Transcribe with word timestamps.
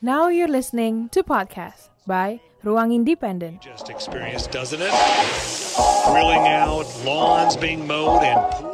Now 0.00 0.28
you're 0.28 0.48
listening 0.48 1.08
to 1.10 1.22
podcast 1.22 1.88
by 2.06 2.40
Ruang 2.64 2.94
Independent. 2.94 3.60
just 3.62 3.88
experienced, 3.88 4.50
doesn't 4.50 4.80
it? 4.82 4.90
Grilling 6.06 6.48
out, 6.48 6.86
lawns 7.04 7.56
being 7.56 7.86
mowed, 7.86 8.22
and 8.22 8.71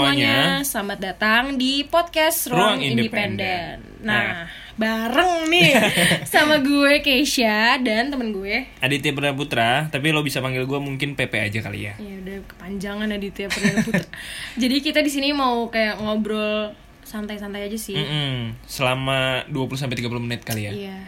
semuanya. 0.00 0.64
selamat 0.64 0.98
datang 0.98 1.44
di 1.60 1.84
podcast 1.84 2.48
Ruang, 2.48 2.80
Ruang 2.80 2.80
Independen. 2.80 3.76
Independen. 3.84 4.00
Nah, 4.00 4.48
bareng 4.80 5.52
nih 5.52 5.76
sama 6.32 6.64
gue 6.64 7.04
Keisha 7.04 7.76
dan 7.84 8.08
temen 8.08 8.32
gue. 8.32 8.64
Aditya 8.80 9.12
Perdana 9.12 9.36
Putra, 9.36 9.70
tapi 9.92 10.08
lo 10.08 10.24
bisa 10.24 10.40
panggil 10.40 10.64
gue 10.64 10.80
mungkin 10.80 11.12
PP 11.12 11.32
aja 11.36 11.60
kali 11.60 11.92
ya. 11.92 11.94
Ya 12.00 12.16
udah 12.24 12.36
kepanjangan 12.48 13.08
Aditya 13.12 13.52
Perdana 13.52 13.84
Putra. 13.84 14.08
Jadi 14.62 14.76
kita 14.80 15.04
di 15.04 15.10
sini 15.12 15.36
mau 15.36 15.68
kayak 15.68 16.00
ngobrol 16.00 16.72
santai-santai 17.04 17.68
aja 17.68 17.76
sih. 17.76 17.96
Mm-mm. 17.98 18.56
Selama 18.64 19.44
20 19.52 19.76
sampai 19.76 20.00
30 20.00 20.24
menit 20.24 20.40
kali 20.48 20.64
ya. 20.64 20.72
Iya. 20.72 20.98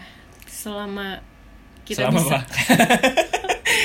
Selama 0.44 1.24
kita 1.88 2.04
Selama 2.04 2.20
bisa. 2.20 2.36
apa? 2.44 2.48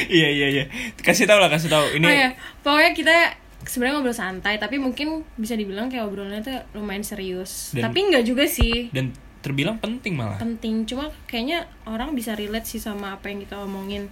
Iya 0.07 0.29
iya 0.29 0.47
iya. 0.47 0.65
Kasih 1.03 1.27
tahu 1.27 1.39
lah, 1.41 1.49
kasih 1.51 1.67
tahu. 1.67 1.99
Ini 1.99 2.05
Oh 2.05 2.13
ya, 2.13 2.29
pokoknya 2.63 2.91
kita 2.95 3.17
sebenarnya 3.63 3.97
ngobrol 3.97 4.13
santai, 4.13 4.59
tapi 4.59 4.77
mungkin 4.77 5.25
bisa 5.33 5.57
dibilang 5.57 5.89
kayak 5.89 6.05
obrolannya 6.05 6.43
tuh 6.43 6.57
lumayan 6.75 7.01
serius. 7.01 7.73
Dan- 7.73 7.89
tapi 7.89 8.05
enggak 8.05 8.23
juga 8.23 8.45
sih. 8.45 8.91
dan 8.93 9.15
terbilang 9.37 9.79
penting 9.79 10.17
malah. 10.17 10.35
penting 10.35 10.83
cuma 10.83 11.07
kayaknya 11.23 11.69
orang 11.87 12.11
bisa 12.11 12.35
relate 12.35 12.67
sih 12.67 12.81
sama 12.83 13.15
apa 13.15 13.31
yang 13.31 13.39
kita 13.39 13.55
omongin 13.63 14.11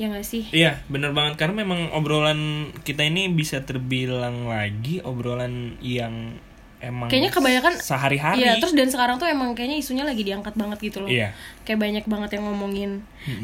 ya 0.00 0.08
nggak 0.08 0.24
sih 0.24 0.48
Iya, 0.48 0.80
bener 0.88 1.12
banget 1.12 1.36
karena 1.36 1.60
memang 1.60 1.92
obrolan 1.92 2.72
kita 2.80 3.04
ini 3.04 3.28
bisa 3.28 3.60
terbilang 3.68 4.48
lagi 4.48 5.04
obrolan 5.04 5.76
yang 5.84 6.40
emang 6.80 7.06
kayaknya 7.06 7.30
kebanyakan 7.30 7.74
sehari-hari. 7.76 8.42
Iya, 8.42 8.58
terus 8.58 8.72
dan 8.72 8.88
sekarang 8.88 9.20
tuh 9.20 9.28
emang 9.28 9.52
kayaknya 9.52 9.78
isunya 9.78 10.02
lagi 10.02 10.24
diangkat 10.24 10.56
banget 10.56 10.78
gitu 10.82 11.04
loh. 11.04 11.10
Iya. 11.12 11.36
Kayak 11.62 11.78
banyak 11.78 12.04
banget 12.08 12.30
yang 12.40 12.44
ngomongin. 12.48 12.90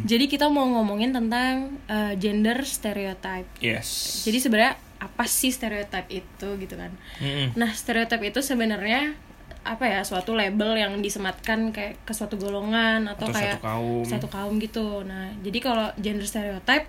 Jadi 0.08 0.26
kita 0.26 0.50
mau 0.50 0.66
ngomongin 0.66 1.14
tentang 1.14 1.78
uh, 1.86 2.16
gender 2.18 2.58
stereotype. 2.66 3.46
Yes. 3.62 4.22
Jadi 4.26 4.38
sebenarnya 4.42 4.74
apa 4.98 5.24
sih 5.30 5.54
stereotype 5.54 6.10
itu 6.10 6.48
gitu 6.58 6.74
kan? 6.74 6.90
Mm-mm. 7.22 7.54
Nah, 7.54 7.70
stereotype 7.70 8.22
itu 8.22 8.42
sebenarnya 8.42 9.14
apa 9.62 9.84
ya 9.84 10.00
suatu 10.06 10.32
label 10.32 10.78
yang 10.78 10.98
disematkan 10.98 11.70
kayak 11.74 12.00
ke 12.02 12.12
suatu 12.14 12.40
golongan 12.40 13.04
atau, 13.06 13.28
Atau 13.28 13.36
kayak 13.36 13.58
satu 13.58 13.66
kaum. 13.66 14.04
satu 14.06 14.26
kaum 14.30 14.54
gitu. 14.58 15.02
Nah, 15.06 15.30
jadi 15.42 15.58
kalau 15.60 15.86
gender 15.98 16.26
stereotype 16.26 16.86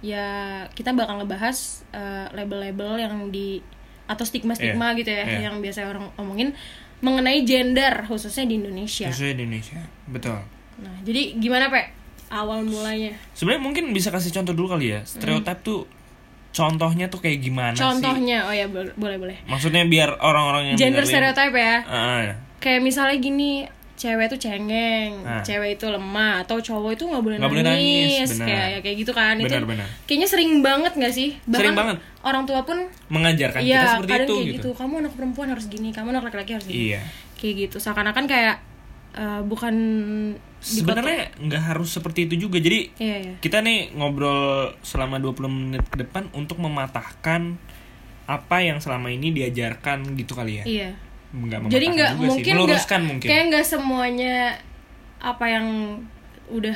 ya 0.00 0.64
kita 0.72 0.96
bakal 0.96 1.20
ngebahas 1.20 1.84
uh, 1.92 2.26
label-label 2.32 2.96
yang 2.96 3.14
di 3.28 3.60
atau 4.08 4.24
stigma-stigma 4.26 4.90
Iya, 4.92 4.98
gitu 5.04 5.10
ya 5.12 5.22
iya. 5.22 5.38
yang 5.50 5.62
biasa 5.62 5.86
orang 5.86 6.10
omongin 6.18 6.50
mengenai 7.00 7.46
gender 7.46 8.04
khususnya 8.08 8.44
di 8.44 8.58
Indonesia. 8.58 9.06
Khususnya 9.08 9.38
di 9.38 9.44
Indonesia. 9.46 9.80
Betul. 10.10 10.40
Nah, 10.80 10.96
jadi 11.04 11.36
gimana, 11.36 11.68
Pak? 11.70 11.86
Awal 12.30 12.62
mulanya. 12.62 13.14
Sebenarnya 13.34 13.62
mungkin 13.62 13.84
bisa 13.90 14.08
kasih 14.10 14.30
contoh 14.30 14.54
dulu 14.54 14.76
kali 14.76 14.94
ya. 14.94 15.00
Stereotip 15.02 15.60
tuh 15.62 15.84
contohnya 16.50 17.06
tuh 17.06 17.18
kayak 17.18 17.38
gimana 17.40 17.72
sih? 17.72 17.80
Contohnya, 17.80 18.44
oh 18.44 18.52
ya 18.52 18.66
boleh 18.68 19.16
boleh. 19.16 19.36
Maksudnya 19.44 19.82
biar 19.84 20.14
orang-orang 20.16 20.62
yang 20.66 20.76
Gender 20.76 21.02
dengerin- 21.02 21.30
stereotype 21.30 21.54
ya. 21.54 21.76
Ah, 21.84 22.20
kayak 22.58 22.80
misalnya 22.80 23.16
gini 23.16 23.50
cewek 23.94 24.26
tuh 24.26 24.40
cengeng, 24.40 25.12
Ah. 25.22 25.40
cewek 25.40 25.76
itu 25.76 25.84
lemah, 25.84 26.40
atau 26.40 26.56
cowok 26.56 26.90
itu 26.90 27.04
nggak 27.04 27.20
boleh 27.20 27.36
boleh 27.38 27.60
nangis, 27.60 28.16
nangis, 28.16 28.28
benar. 28.34 28.46
kayak 28.48 28.66
ya 28.66 28.78
kayak 28.80 28.96
gitu 28.98 29.12
kan 29.12 29.34
itu 29.36 29.44
Benar, 29.46 29.64
benar. 29.66 29.86
kayaknya 30.04 30.24
sering 30.26 30.50
banget 30.60 30.92
nggak 30.94 31.12
sih 31.12 31.28
bahkan 31.44 31.60
Sering 31.60 31.76
banget. 31.76 31.96
orang 32.22 32.42
tua 32.42 32.60
pun 32.62 32.78
mengajarkan 33.06 33.60
kita 33.60 33.68
iya 33.68 33.82
seperti 33.92 34.08
kadang 34.10 34.24
itu 34.24 34.32
kayak 34.34 34.48
gitu. 34.48 34.56
gitu. 34.56 34.70
kamu 34.74 34.92
anak 34.98 35.12
perempuan 35.14 35.48
harus 35.50 35.66
gini 35.66 35.88
kamu 35.90 36.08
anak 36.10 36.24
laki-laki 36.24 36.50
harus 36.50 36.64
gini 36.64 36.80
Iya. 36.90 37.00
kayak 37.36 37.54
gitu 37.60 37.76
seakan-akan 37.78 38.24
kayak 38.24 38.56
eh, 39.12 39.40
bukan 39.44 39.74
Sebenarnya 40.60 41.32
nggak 41.36 41.62
harus 41.66 41.88
seperti 41.90 42.28
itu 42.28 42.46
juga. 42.46 42.56
Jadi 42.56 42.92
iya 42.96 43.16
iya 43.18 43.34
kita 43.36 43.60
nih 43.60 43.92
ngobrol 43.92 44.76
selama 44.80 45.16
20 45.16 45.48
menit 45.48 45.84
ke 45.84 45.98
depan 45.98 46.28
untuk 46.30 46.56
mematahkan 46.56 47.56
apa 48.24 48.56
yang 48.60 48.78
selama 48.78 49.08
ini 49.08 49.32
diajarkan 49.32 50.14
gitu 50.14 50.32
kali 50.32 50.60
ya. 50.60 50.64
iya 50.64 50.90
Nggak 51.30 51.66
jadi 51.68 51.86
nggak 51.88 52.10
sih, 52.10 52.20
mungkin 52.20 52.54
nggak 52.60 53.00
mungkin. 53.00 53.26
kayak 53.26 53.44
nggak 53.48 53.64
semuanya 53.64 54.36
apa 55.18 55.44
yang 55.46 55.66
udah 56.48 56.74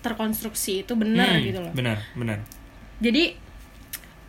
terkonstruksi 0.00 0.82
itu 0.82 0.92
benar 0.92 1.28
Hmm, 1.30 1.40
gitu 1.42 1.58
loh 1.58 1.72
Benar, 1.72 1.96
benar. 2.12 2.38
jadi 2.98 3.32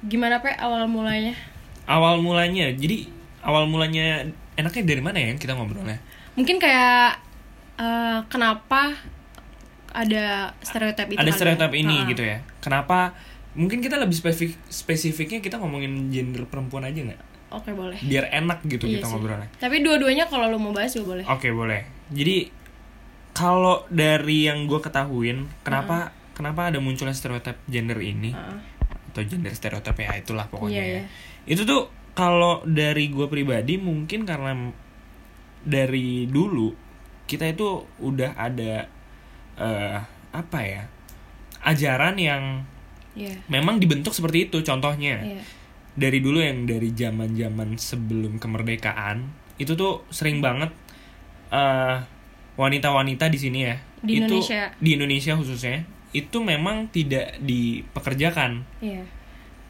gimana 0.01 0.39
pak 0.39 0.55
awal 0.55 0.87
mulanya 0.87 1.35
Awal 1.83 2.17
mulanya, 2.17 2.71
jadi 2.71 3.05
awal 3.41 3.67
mulanya 3.67 4.23
enaknya 4.55 4.83
dari 4.85 5.01
mana 5.01 5.17
ya 5.17 5.35
kita 5.35 5.53
ngobrolnya? 5.53 5.99
mungkin 6.33 6.55
kayak 6.55 7.19
eh, 7.77 8.19
kenapa 8.25 8.95
ada 9.89 10.25
stereotip 10.59 11.07
itu 11.09 11.17
ada 11.17 11.25
ya? 11.25 11.33
stereotip 11.33 11.71
ini 11.71 11.95
Ha-ha. 11.97 12.09
gitu 12.09 12.23
ya. 12.23 12.37
Kenapa? 12.59 13.15
Mungkin 13.53 13.79
kita 13.79 13.95
lebih 13.95 14.11
spesifik 14.13 14.59
spesifiknya 14.67 15.39
kita 15.39 15.55
ngomongin 15.55 16.09
gender 16.09 16.43
perempuan 16.43 16.83
aja 16.83 16.99
nggak? 17.01 17.21
oke 17.47 17.71
boleh 17.71 17.95
Biar 18.01 18.27
enak 18.33 18.67
gitu 18.67 18.83
Iya 18.83 18.99
kita 18.99 19.05
sih. 19.05 19.13
ngobrolnya. 19.13 19.47
tapi 19.55 19.79
dua-duanya 19.79 20.27
kalau 20.27 20.49
lo 20.49 20.59
mau 20.59 20.71
bahas 20.71 20.91
juga 20.91 21.15
boleh 21.15 21.25
Oke 21.25 21.47
boleh. 21.49 21.87
Jadi 22.09 22.51
kalau 23.31 23.87
dari 23.87 24.43
yang 24.43 24.63
gue 24.65 24.75
ketahuin, 24.77 25.47
kenapa 25.61 26.11
kenapa 26.31 26.67
ada 26.67 26.79
munculnya 26.79 27.11
stereotip 27.11 27.55
gender 27.65 27.95
ini 27.97 28.35
Ha-ha. 28.35 28.59
atau 29.09 29.23
gender 29.23 29.51
stereotip 29.51 29.95
ya 29.95 30.11
itulah 30.15 30.45
pokoknya. 30.45 30.73
Iya, 30.73 30.83
ya. 30.83 30.91
iya. 30.91 31.03
Itu 31.47 31.63
tuh 31.63 31.87
kalau 32.11 32.59
dari 32.65 33.07
gue 33.07 33.23
pribadi 33.25 33.75
mungkin 33.77 34.23
karena 34.23 34.51
dari 35.63 36.27
dulu 36.27 36.75
kita 37.25 37.45
itu 37.47 37.67
udah 37.97 38.33
ada 38.33 38.85
eh 39.55 39.97
apa 40.31 40.59
ya 40.59 40.83
ajaran 41.61 42.15
yang 42.15 42.43
Iya. 43.15 43.31
memang 43.47 43.79
dibentuk 43.79 44.11
seperti 44.11 44.45
itu 44.45 44.59
contohnya 44.61 45.23
Iya. 45.23 45.39
dari 45.95 46.19
dulu 46.19 46.37
yang 46.37 46.67
dari 46.67 46.91
zaman 46.91 47.31
zaman 47.31 47.69
sebelum 47.75 48.35
kemerdekaan 48.35 49.23
itu 49.55 49.71
tuh 49.73 50.03
sering 50.09 50.39
banget 50.39 50.69
eh, 51.47 51.97
wanita-wanita 52.53 53.27
di 53.27 53.37
sini 53.37 53.59
ya 53.63 53.75
Di 53.97 54.19
itu 54.19 54.27
Indonesia. 54.43 54.63
di 54.75 54.89
Indonesia 54.91 55.33
khususnya 55.33 55.87
itu 56.11 56.37
memang 56.39 56.87
tidak 56.89 57.39
dipekerjakan 57.39 58.67
Iya. 58.79 59.03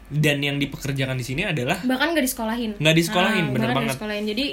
dan 0.08 0.38
yang 0.38 0.58
dipekerjakan 0.58 1.14
di 1.14 1.24
sini 1.24 1.42
adalah 1.44 1.78
bahkan 1.82 2.10
nggak 2.10 2.22
disekolahin 2.22 2.74
Nggak 2.76 2.96
disekolahin, 2.96 3.44
Ah, 3.44 3.52
bener 3.52 3.70
banget. 3.70 3.94
disekolahin 3.94 4.24
jadi 4.26 4.46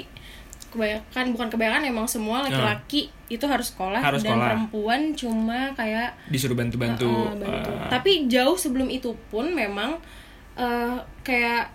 kebanyakan 0.74 1.24
bukan 1.30 1.48
kebanyakan 1.48 1.82
emang 1.86 2.06
semua 2.06 2.42
laki-laki 2.42 3.00
itu 3.24 3.44
harus 3.44 3.70
sekolah 3.70 3.98
Harus 3.98 4.20
dan 4.20 4.34
sekolah. 4.34 4.46
perempuan 4.48 5.00
cuma 5.12 5.72
kayak 5.72 6.18
disuruh 6.26 6.54
bantu-bantu 6.54 7.06
Uh, 7.06 7.32
bantu. 7.38 7.70
eh, 7.70 7.88
Tapi 7.88 8.10
jauh 8.26 8.54
sebelum 8.54 8.88
itu 8.88 9.14
pun 9.28 9.48
memang 9.48 9.96
eh, 10.54 10.96
kayak 11.20 11.70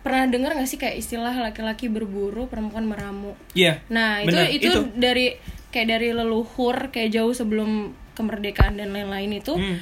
pernah 0.00 0.24
dengar 0.24 0.54
gak 0.54 0.64
sih 0.66 0.76
kayak 0.76 0.96
istilah 0.96 1.34
laki-laki 1.34 1.88
berburu, 1.88 2.46
perempuan 2.46 2.84
meramu. 2.84 3.34
Iya. 3.52 3.82
Nah, 3.88 4.20
itu, 4.20 4.30
benar, 4.30 4.46
itu 4.48 4.70
dari 4.94 5.26
kayak 5.70 5.88
dari 5.88 6.08
leluhur 6.10 6.88
kayak 6.88 7.10
jauh 7.10 7.32
sebelum 7.32 7.90
kemerdekaan 8.12 8.74
dan 8.74 8.90
lain-lain 8.90 9.32
itu 9.34 9.52
Hmm. 9.52 9.80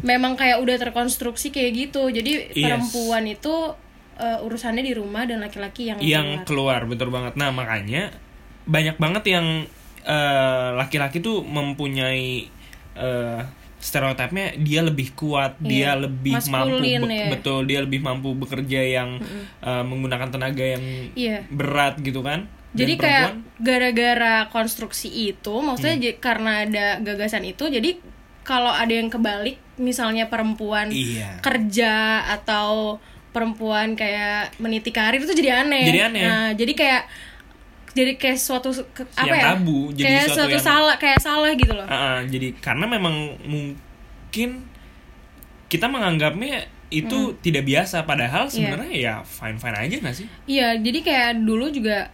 memang 0.00 0.34
kayak 0.34 0.58
udah 0.58 0.76
terkonstruksi 0.76 1.48
kayak 1.48 1.70
gitu. 1.86 2.02
Jadi 2.06 2.50
Yes. 2.50 2.56
perempuan 2.58 3.24
itu 3.26 3.54
eh, 4.16 4.38
urusannya 4.40 4.80
di 4.80 4.92
rumah 4.92 5.24
dan 5.24 5.38
laki-laki 5.38 5.86
yang 5.86 5.98
yang 5.98 6.26
keluar. 6.42 6.80
keluar 6.80 6.90
betul 6.90 7.08
banget. 7.08 7.32
Nah 7.34 7.50
makanya 7.50 8.14
banyak 8.64 8.96
banget 8.96 9.24
yang 9.28 9.46
eh, 10.02 10.68
laki-laki 10.72 11.18
tuh 11.18 11.40
mempunyai 11.40 12.46
eh, 12.94 13.40
stereotipnya 13.78 14.56
dia 14.56 14.80
lebih 14.80 15.12
kuat, 15.12 15.56
dia 15.58 15.92
Iya, 15.92 16.00
lebih 16.00 16.34
mampu 16.38 16.48
maskulin 16.72 17.00
be- 17.02 17.12
ya. 17.14 17.26
betul, 17.30 17.60
dia 17.64 17.80
lebih 17.80 18.00
mampu 18.00 18.32
bekerja 18.32 18.80
yang 18.80 19.20
eh, 19.60 19.82
menggunakan 19.82 20.28
tenaga 20.30 20.64
yang 20.70 20.84
Iya. 21.12 21.44
berat 21.48 21.98
gitu 21.98 22.20
kan. 22.20 22.48
Dan 22.70 22.78
Jadi 22.80 22.92
kayak 22.96 23.22
perempuan- 23.22 23.38
Hmm. 23.38 23.60
gara-gara 23.60 24.34
konstruksi 24.48 25.06
itu, 25.28 25.54
maksudnya 25.58 25.96
j- 26.00 26.18
karena 26.18 26.64
ada 26.64 26.86
gagasan 26.98 27.44
itu, 27.44 27.66
jadi 27.66 28.00
kalau 28.42 28.68
ada 28.68 28.90
yang 28.90 29.08
kebalik, 29.08 29.56
misalnya 29.76 30.26
perempuan 30.26 30.88
Iya. 30.88 31.38
kerja 31.40 31.94
atau 32.30 32.98
perempuan 33.34 33.92
kayak 33.92 34.54
meniti 34.56 34.88
karir 34.88 35.18
itu 35.18 35.34
jadi 35.34 35.60
aneh. 35.60 35.84
Jadi 35.84 36.00
aneh. 36.00 36.22
Nah, 36.22 36.48
jadi 36.52 36.72
kayak 36.72 37.02
jadi 37.92 38.12
kayak 38.14 38.38
suatu 38.38 38.70
ke- 38.88 39.06
apa 39.12 39.26
Yang 39.28 39.34
ya 39.36 39.46
tabu, 39.48 39.78
jadi 39.92 40.02
kayak 40.04 40.22
suatu 40.24 40.34
suatu 40.36 40.50
yang- 40.52 40.66
salah 40.66 40.94
kayak 40.96 41.20
salah 41.20 41.50
gitu 41.52 41.72
loh 41.72 41.86
Ah, 41.86 41.94
ah, 41.94 42.18
jadi 42.24 42.50
karena 42.56 42.86
memang 42.88 43.14
mungkin 43.40 44.50
kita 45.68 45.86
menganggapnya 45.86 46.66
itu 46.88 47.18
tidak 47.36 47.62
biasa 47.64 48.02
padahal 48.02 48.46
sebenarnya 48.46 48.90
ya 48.92 49.14
fine 49.20 49.58
fine 49.58 49.74
aja 49.76 49.96
gak 50.00 50.16
sih 50.16 50.26
Iya, 50.44 50.74
jadi 50.76 50.98
kayak 51.00 51.30
dulu 51.40 51.66
juga 51.68 52.10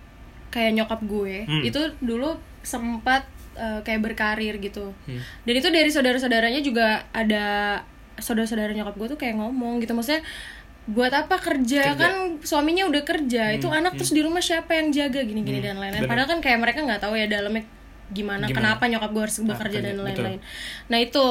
kayak 0.49 0.73
nyokap 0.75 1.01
gue 1.03 1.45
Hmm. 1.45 1.63
itu 1.63 1.81
dulu 1.99 2.37
sempat 2.61 3.25
eh, 3.53 3.81
kayak 3.83 4.01
berkarir 4.03 4.57
gitu. 4.59 4.93
Hmm. 5.05 5.21
Dan 5.43 5.55
itu 5.55 5.69
dari 5.69 5.89
saudara-saudaranya 5.89 6.61
juga 6.61 7.05
ada 7.11 7.81
saudara-saudara 8.17 8.73
nyokap 8.73 8.95
gue 8.95 9.09
tuh 9.09 9.19
kayak 9.19 9.33
ngomong 9.35 9.81
gitu. 9.81 9.93
Maksudnya 9.93 10.25
buat 10.91 11.13
apa 11.13 11.39
kerja, 11.39 11.83
Kerja. 11.87 11.97
kan 11.97 12.15
suaminya 12.41 12.85
udah 12.85 13.03
kerja. 13.03 13.53
Itu 13.53 13.67
Hmm, 13.67 13.79
anak 13.79 13.95
terus 13.95 14.11
di 14.11 14.21
rumah 14.21 14.41
siapa 14.41 14.75
yang 14.75 14.91
jaga? 14.91 15.23
Gini-gini 15.23 15.61
dan 15.61 15.79
lain-lain. 15.79 16.05
padahal 16.05 16.27
kan 16.29 16.41
kayak 16.41 16.59
mereka 16.59 16.83
nggak 16.83 16.99
tahu 17.01 17.15
ya 17.15 17.27
dalamnya 17.27 17.63
gimana, 18.11 18.45
Gimana? 18.45 18.75
kenapa 18.75 18.85
nyokap 18.85 19.11
gue 19.11 19.23
harus 19.23 19.39
bekerja 19.41 19.79
kerja, 19.79 19.79
dan 19.87 19.97
lain-lain. 20.01 20.41
Nah 20.87 20.99
itu. 20.99 21.27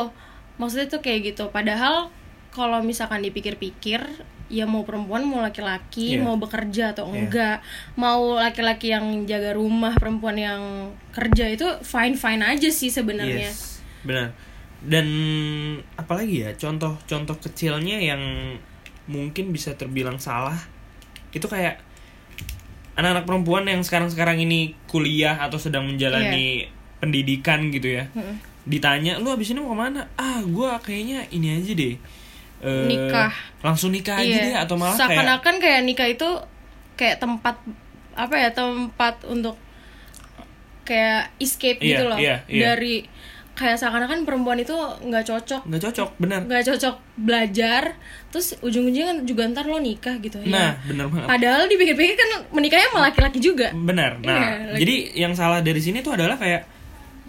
Maksudnya 0.56 0.88
tuh 0.88 1.00
kayak 1.00 1.20
gitu. 1.26 1.48
Padahal 1.50 2.12
kalau 2.50 2.80
misalkan 2.82 3.20
dipikir-pikir 3.22 4.04
ya 4.50 4.66
mau 4.66 4.82
perempuan 4.82 5.24
mau 5.24 5.40
laki-laki 5.40 6.16
Iya. 6.16 6.22
mau 6.22 6.36
bekerja 6.36 6.92
atau 6.92 7.08
Iya. 7.08 7.16
enggak 7.16 7.58
mau 7.96 8.36
laki-laki 8.36 8.90
yang 8.90 9.06
jaga 9.24 9.54
rumah 9.54 9.94
perempuan 9.94 10.36
yang 10.36 10.62
kerja 11.10 11.48
itu 11.48 11.64
fine 11.80 12.12
fine 12.14 12.42
aja 12.42 12.68
sih 12.70 12.90
sebenarnya. 12.90 13.48
Yes, 13.48 13.80
benar. 14.02 14.36
Dan 14.82 15.08
apalagi 15.96 16.44
ya 16.44 16.52
contoh-contoh 16.54 17.40
kecilnya 17.40 18.00
yang 18.02 18.20
mungkin 19.10 19.50
bisa 19.50 19.74
terbilang 19.74 20.22
salah 20.22 20.56
itu 21.34 21.50
kayak 21.50 21.82
anak-anak 22.94 23.26
perempuan 23.26 23.66
yang 23.66 23.82
sekarang-sekarang 23.82 24.38
ini 24.40 24.78
kuliah 24.86 25.42
atau 25.42 25.58
sedang 25.58 25.88
menjalani 25.88 26.68
pendidikan 27.00 27.72
gitu 27.72 27.96
ya. 27.96 28.12
Mm-mm. 28.12 28.36
Ditanya, 28.68 29.18
"Lu 29.18 29.32
abis 29.32 29.50
ini 29.50 29.64
mau 29.64 29.72
ke 29.72 29.78
mana?" 29.80 30.02
"Ah, 30.14 30.44
gua 30.44 30.78
kayaknya 30.78 31.26
ini 31.32 31.58
aja 31.58 31.72
deh." 31.74 31.96
Eh, 32.60 32.86
Nikah. 32.92 33.32
Langsung 33.64 33.96
nikah 33.96 34.20
aja 34.20 34.28
Iya. 34.28 34.44
deh 34.44 34.56
atau 34.60 34.76
malah 34.76 34.94
kayak 34.94 35.16
seakan-akan 35.16 35.56
kayak 35.64 35.82
nikah 35.88 36.08
itu 36.12 36.30
kayak 37.00 37.24
tempat 37.24 37.56
apa 38.20 38.36
ya 38.36 38.52
tempat 38.52 39.24
untuk 39.24 39.56
kayak 40.84 41.32
escape 41.40 41.80
Iya, 41.80 41.88
gitu 41.96 42.04
loh 42.10 42.20
iya, 42.20 42.44
iya. 42.52 42.74
dari 42.76 43.08
kayak 43.60 43.76
seakan-akan 43.76 44.24
perempuan 44.24 44.56
itu 44.56 44.72
nggak 45.02 45.26
cocok 45.26 45.62
nggak 45.68 45.82
cocok, 45.84 46.10
benar. 46.16 46.40
nggak 46.42 46.64
cocok 46.66 46.96
belajar 47.20 47.84
terus 48.30 48.56
ujung-ujungnya 48.58 49.20
juga 49.22 49.44
ntar 49.46 49.66
lo 49.66 49.76
nikah 49.78 50.16
gitu 50.18 50.40
Nah, 50.42 50.80
ya 50.80 50.88
benar 50.88 51.06
banget. 51.08 51.28
padahal 51.28 51.62
dipikir-pikir 51.66 52.16
kan 52.16 52.30
menikahnya 52.50 52.88
sama 52.88 53.02
laki-laki 53.04 53.40
juga 53.40 53.68
Benar. 53.70 54.12
Nah, 54.20 54.32
Iya, 54.32 54.50
lagi- 54.70 54.80
jadi 54.80 54.96
yang 55.20 55.34
salah 55.34 55.60
dari 55.60 55.78
sini 55.78 56.00
tuh 56.00 56.16
adalah 56.16 56.36
kayak 56.36 56.64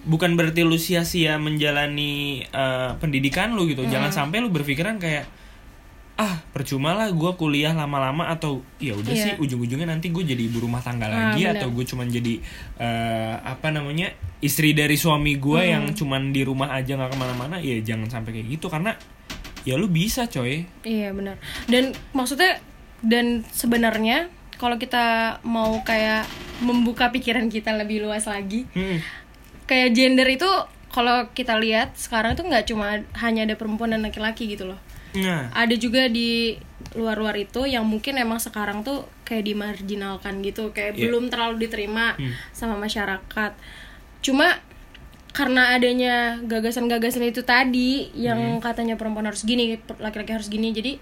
bukan 0.00 0.32
berarti 0.32 0.62
lu 0.62 0.76
sia-sia 0.76 1.34
menjalani 1.36 2.12
eh, 2.42 2.90
pendidikan 2.96 3.52
lu 3.52 3.66
gitu. 3.66 3.82
Jangan 3.84 4.08
sampai 4.08 4.38
lu 4.38 4.48
berpikiran 4.48 4.96
kayak 4.96 5.26
ah 6.16 6.36
percuma 6.50 6.92
lah 6.92 7.08
gue 7.08 7.32
kuliah 7.34 7.72
lama-lama 7.72 8.28
atau 8.28 8.60
ya 8.76 8.92
udah 8.92 9.08
Iya. 9.08 9.24
sih 9.26 9.32
ujung-ujungnya 9.40 9.88
nanti 9.88 10.08
gue 10.08 10.20
jadi 10.22 10.42
ibu 10.42 10.60
rumah 10.60 10.78
tangga 10.78 11.04
Ah, 11.04 11.32
lagi 11.32 11.42
benar. 11.42 11.56
atau 11.56 11.68
gue 11.70 11.80
cuman 11.82 12.06
jadi 12.06 12.34
eh, 12.76 13.34
apa 13.42 13.68
namanya 13.70 14.12
istri 14.40 14.72
dari 14.72 14.96
suami 14.96 15.36
gue 15.36 15.62
yang 15.66 15.92
cuman 15.92 16.32
di 16.32 16.42
rumah 16.42 16.72
aja 16.72 16.96
nggak 16.96 17.12
ke 17.12 17.18
mana-mana 17.18 17.56
ya 17.56 17.76
jangan 17.78 18.08
sampai 18.10 18.34
kayak 18.34 18.48
gitu 18.50 18.66
karena 18.66 18.96
ya 19.62 19.76
lu 19.76 19.86
bisa 19.86 20.24
coy 20.26 20.64
Iya 20.80 21.12
benar. 21.12 21.36
Dan 21.66 21.92
maksudnya 22.10 22.56
dan 23.00 23.44
sebenarnya 23.46 24.28
kalau 24.56 24.76
kita 24.76 25.38
mau 25.42 25.80
kayak 25.82 26.24
membuka 26.60 27.08
pikiran 27.08 27.48
kita 27.48 27.72
lebih 27.74 28.00
luas 28.00 28.24
lagi, 28.24 28.68
Hmm. 28.72 29.00
kayak 29.64 29.92
gender 29.92 30.28
itu 30.28 30.48
kalau 30.88 31.28
kita 31.30 31.56
lihat 31.56 31.96
sekarang 31.96 32.34
tuh 32.34 32.44
nggak 32.44 32.66
cuma 32.66 33.00
hanya 33.16 33.44
ada 33.44 33.56
perempuan 33.56 33.92
dan 33.92 34.02
laki-laki 34.02 34.48
gitu 34.48 34.66
loh. 34.66 34.80
nah 35.10 35.48
Ada 35.52 35.74
juga 35.74 36.06
di 36.06 36.54
luar-luar 36.92 37.34
itu 37.36 37.64
yang 37.64 37.82
mungkin 37.82 38.14
emang 38.14 38.38
sekarang 38.38 38.80
tuh 38.80 39.04
kayak 39.22 39.42
dimarginalkan 39.44 40.38
gitu, 40.40 40.70
kayak 40.70 40.94
Iya. 40.94 41.08
belum 41.08 41.28
terlalu 41.28 41.64
diterima 41.64 42.14
Hmm. 42.14 42.32
sama 42.52 42.76
masyarakat. 42.76 43.52
Cuma 44.20 44.60
karena 45.30 45.78
adanya 45.78 46.42
gagasan-gagasan 46.42 47.22
itu 47.22 47.46
tadi 47.46 48.10
yang 48.18 48.58
Hmm. 48.58 48.62
katanya 48.62 48.98
perempuan 48.98 49.30
harus 49.30 49.46
gini, 49.46 49.78
laki-laki 49.98 50.34
harus 50.34 50.50
gini. 50.50 50.74
Jadi 50.74 50.98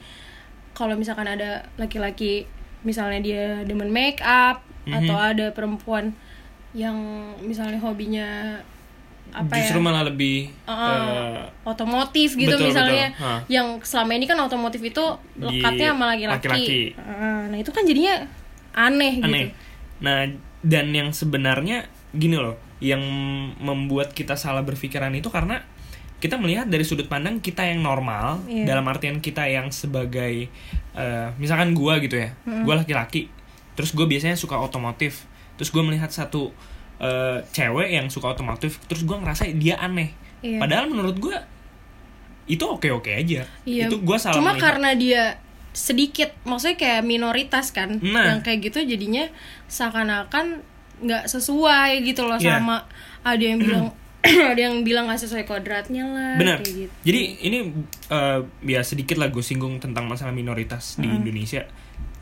kalau 0.76 0.94
misalkan 0.94 1.26
ada 1.26 1.66
laki-laki 1.74 2.44
misalnya 2.86 3.18
dia 3.18 3.44
demen 3.66 3.90
make 3.90 4.22
up 4.22 4.62
Mhm. 4.86 4.94
atau 4.94 5.16
ada 5.18 5.46
perempuan 5.50 6.14
yang 6.70 6.94
misalnya 7.42 7.80
hobinya 7.80 8.60
apa 9.28 9.60
justru 9.60 9.76
ya? 9.76 9.84
malah 9.84 10.08
lebih 10.08 10.48
Uh, 10.64 10.72
eh, 10.72 11.44
otomotif 11.64 12.32
gitu 12.32 12.48
betul, 12.48 12.64
misalnya 12.64 13.12
betul. 13.12 13.38
Yang 13.52 13.66
selama 13.84 14.12
ini 14.16 14.24
kan 14.24 14.38
otomotif 14.40 14.80
itu 14.80 15.04
lekatnya 15.36 15.92
sama 15.92 16.16
laki-laki 16.16 16.36
laki-laki. 16.48 16.80
Uh, 16.96 17.44
nah 17.52 17.58
itu 17.58 17.68
kan 17.68 17.84
jadinya 17.84 18.14
aneh, 18.72 19.20
aneh. 19.20 19.52
gitu 19.52 19.56
Nah, 19.98 20.30
dan 20.62 20.94
yang 20.94 21.10
sebenarnya 21.10 21.90
gini 22.14 22.38
loh, 22.38 22.54
yang 22.78 23.02
membuat 23.58 24.14
kita 24.14 24.34
salah 24.34 24.62
berpikiran 24.62 25.10
itu 25.12 25.28
karena 25.28 25.66
kita 26.18 26.34
melihat 26.34 26.66
dari 26.66 26.82
sudut 26.82 27.06
pandang 27.06 27.38
kita 27.38 27.62
yang 27.62 27.78
normal, 27.78 28.42
Iya. 28.44 28.66
dalam 28.66 28.86
artian 28.86 29.18
kita 29.18 29.46
yang 29.46 29.70
sebagai 29.70 30.50
eh, 30.94 31.28
misalkan 31.38 31.78
gua 31.78 32.02
gitu 32.02 32.18
ya, 32.18 32.34
gua 32.66 32.82
laki-laki, 32.82 33.30
terus 33.74 33.94
gue 33.94 34.02
biasanya 34.02 34.34
suka 34.34 34.58
otomotif, 34.58 35.30
terus 35.54 35.70
gue 35.70 35.78
melihat 35.78 36.10
satu 36.10 36.50
eh, 36.98 37.38
cewek 37.54 37.94
yang 37.94 38.10
suka 38.10 38.34
otomotif, 38.34 38.82
terus 38.90 39.06
gua 39.06 39.22
ngerasa 39.22 39.46
dia 39.54 39.78
aneh. 39.78 40.10
Iya. 40.42 40.58
Padahal 40.58 40.90
menurut 40.90 41.14
gua 41.18 41.38
itu 42.46 42.66
oke-oke 42.66 43.14
aja. 43.14 43.46
Iya. 43.62 43.86
Itu 43.86 44.02
gua 44.02 44.18
salah 44.18 44.34
Cuma 44.34 44.58
melihat. 44.58 44.74
karena 44.74 44.90
dia 44.98 45.22
sedikit, 45.70 46.34
maksudnya 46.42 46.74
kayak 46.74 47.06
minoritas 47.06 47.70
kan, 47.70 48.02
Nah. 48.02 48.34
yang 48.34 48.40
kayak 48.42 48.66
gitu 48.66 48.82
jadinya 48.82 49.30
seakan-akan 49.70 50.66
nggak 51.00 51.24
sesuai 51.24 52.02
gitu 52.02 52.24
loh 52.24 52.36
Iya. 52.36 52.58
sama 52.58 52.84
ada 53.20 53.38
yang 53.40 53.58
bilang 53.58 53.86
ada 54.50 54.58
yang 54.58 54.82
bilang 54.82 55.06
nggak 55.06 55.20
sesuai 55.20 55.44
kodratnya 55.44 56.04
lah. 56.04 56.34
Benar. 56.36 56.58
gitu. 56.60 56.90
Jadi 57.02 57.20
ini 57.40 57.58
eh, 58.08 58.40
ya 58.66 58.80
sedikit 58.82 59.14
lah 59.14 59.28
gue 59.28 59.40
singgung 59.40 59.78
tentang 59.78 60.04
masalah 60.04 60.30
minoritas 60.30 60.96
di 60.96 61.06
Indonesia. 61.08 61.64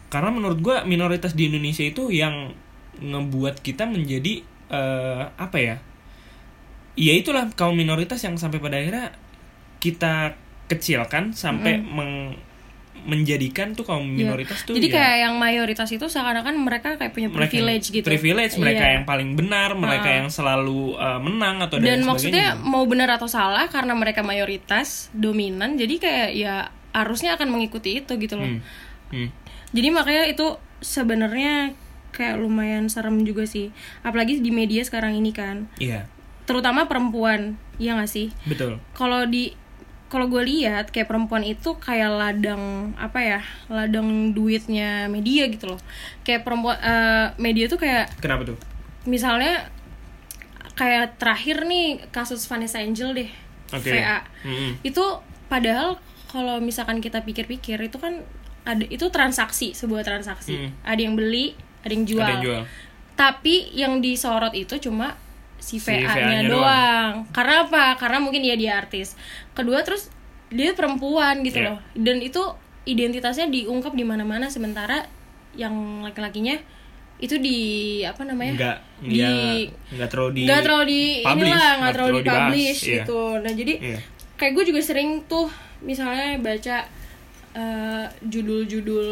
Karena 0.07 0.31
menurut 0.31 0.61
gue 0.61 0.77
minoritas 0.85 1.33
di 1.33 1.49
Indonesia 1.49 1.83
itu 1.83 2.09
yang 2.09 2.53
ngebuat 2.97 3.61
kita 3.61 3.85
menjadi 3.85 4.41
eh, 4.69 5.23
apa 5.31 5.57
ya? 5.57 5.77
Ya 6.95 7.13
itulah 7.13 7.49
kaum 7.53 7.75
minoritas 7.75 8.21
yang 8.21 8.37
sampai 8.37 8.57
pada 8.57 8.77
akhirnya 8.77 9.13
kita 9.79 10.37
kecilkan 10.67 11.33
sampai 11.33 11.79
meng- 11.79 12.37
menjadikan 13.05 13.73
tuh 13.73 13.83
kaum 13.83 14.03
Iya. 14.07 14.17
minoritas 14.25 14.63
tuh 14.63 14.73
Jadi 14.73 14.87
ya 14.87 14.95
kayak 14.95 15.17
yang 15.21 15.35
mayoritas 15.37 15.89
itu 15.89 16.07
seakan-akan 16.07 16.57
mereka 16.57 16.95
kayak 16.95 17.11
punya 17.11 17.29
mereka 17.29 17.53
privilege 17.53 17.87
gitu. 17.91 18.03
Privilege 18.03 18.55
mereka 18.57 18.83
Iya. 18.83 18.93
yang 18.95 19.05
paling 19.05 19.31
benar, 19.33 19.75
mereka 19.75 20.09
Ah. 20.09 20.17
yang 20.19 20.29
selalu 20.29 20.81
eh, 20.95 21.21
menang 21.21 21.57
atau 21.61 21.77
dan 21.77 21.87
dan 21.87 22.01
maksudnya 22.03 22.47
sebagainya. 22.53 22.69
mau 22.69 22.85
benar 22.85 23.09
atau 23.13 23.27
salah 23.27 23.67
karena 23.67 23.93
mereka 23.93 24.21
mayoritas 24.21 24.87
dominan 25.13 25.75
jadi 25.75 25.95
kayak 25.97 26.29
ya 26.33 26.55
harusnya 26.91 27.35
akan 27.35 27.49
mengikuti 27.49 27.99
itu 27.99 28.17
gitu 28.17 28.35
loh 28.35 28.49
Hmm. 28.49 28.61
Hmm. 29.11 29.29
jadi 29.71 29.89
makanya 29.91 30.25
itu 30.27 30.57
sebenarnya 30.81 31.77
kayak 32.11 32.39
lumayan 32.39 32.87
serem 32.87 33.21
juga 33.23 33.45
sih 33.45 33.69
apalagi 34.01 34.39
di 34.39 34.49
media 34.49 34.81
sekarang 34.81 35.13
ini 35.13 35.31
kan 35.31 35.69
Iya, 35.77 36.09
terutama 36.43 36.87
perempuan 36.87 37.61
ya 37.77 37.93
nggak 37.93 38.09
sih 38.09 38.33
betul. 38.45 38.81
kalau 38.91 39.25
di 39.25 39.53
kalau 40.07 40.27
gue 40.27 40.39
lihat 40.41 40.91
kayak 40.91 41.07
perempuan 41.07 41.43
itu 41.43 41.75
kayak 41.77 42.11
ladang 42.11 42.95
apa 42.95 43.19
ya 43.19 43.41
ladang 43.67 44.07
duitnya 44.31 45.07
media 45.07 45.47
gitu 45.47 45.67
loh 45.69 45.81
kayak 46.23 46.43
perempuan 46.43 46.79
eh, 46.79 47.27
media 47.37 47.67
tuh 47.67 47.77
kayak 47.77 48.15
Kenapa 48.17 48.43
tuh? 48.45 48.59
misalnya 49.05 49.67
kayak 50.73 51.17
terakhir 51.17 51.65
nih 51.65 52.07
kasus 52.11 52.45
Vanessa 52.45 52.79
Angel 52.79 53.15
deh 53.15 53.31
Oke. 53.69 53.91
VA 53.91 54.23
Mm-mm. 54.43 54.79
itu 54.83 55.03
padahal 55.47 55.99
kalau 56.27 56.61
misalkan 56.61 56.99
kita 56.99 57.23
pikir-pikir 57.23 57.81
itu 57.81 57.97
kan 57.97 58.23
ada 58.63 58.83
itu 58.85 59.07
transaksi 59.09 59.73
sebuah 59.73 60.03
transaksi 60.03 60.55
Mm. 60.57 60.71
ada 60.83 61.01
yang 61.01 61.15
beli 61.15 61.55
ada 61.83 61.93
yang 61.93 62.05
jual, 62.05 62.19
Ada 62.21 62.33
yang 62.33 62.45
jual. 62.45 62.63
tapi 63.15 63.55
yang 63.73 63.99
disorot 63.99 64.53
itu 64.53 64.75
cuma 64.81 65.15
si 65.59 65.77
Si 65.77 65.91
VA-nya 65.99 66.07
VA-nya 66.07 66.41
doang. 66.47 67.13
karena 67.31 67.65
apa 67.65 67.97
karena 67.97 68.19
mungkin 68.19 68.41
dia 68.41 68.55
dia 68.55 68.77
artis 68.77 69.17
kedua 69.53 69.81
terus 69.81 70.09
dia 70.49 70.73
perempuan 70.73 71.43
gitu 71.43 71.59
Iya. 71.59 71.67
loh 71.69 71.79
dan 71.95 72.19
itu 72.19 72.43
identitasnya 72.85 73.47
diungkap 73.47 73.93
di 73.93 74.03
mana-mana 74.03 74.47
sementara 74.47 75.03
yang 75.53 75.75
laki-lakinya 76.01 76.55
itu 77.17 77.35
di 77.37 77.59
apa 78.03 78.23
namanya 78.23 78.53
Enggak, 78.53 78.79
di 79.01 79.25
enggak 79.91 80.09
terlalu 80.09 80.31
di 80.33 80.43
nggak 80.45 80.61
terlalu 80.63 80.85
di 80.85 81.03
publish, 81.19 81.43
inilah 81.43 81.71
nggak 81.75 81.93
terlalu 81.93 82.13
di 82.13 82.21
dibahas, 82.21 82.39
publish 82.45 82.79
iya. 82.79 82.95
gitu 82.95 83.21
nah 83.37 83.53
jadi 83.53 83.75
Iya. 83.81 83.99
kayak 84.37 84.53
gue 84.53 84.65
juga 84.69 84.81
sering 84.81 85.09
tuh 85.25 85.49
misalnya 85.81 86.37
baca 86.37 86.77
eh, 87.55 88.07
judul-judul 88.23 89.09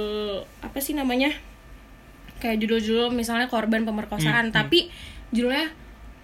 apa 0.61 0.79
sih 0.79 0.93
namanya 0.93 1.33
kayak 2.37 2.61
judul-judul 2.61 3.09
misalnya 3.11 3.49
korban 3.49 3.83
pemerkosaan 3.83 4.53
Hmm, 4.53 4.55
tapi 4.55 4.93
judulnya 5.31 5.73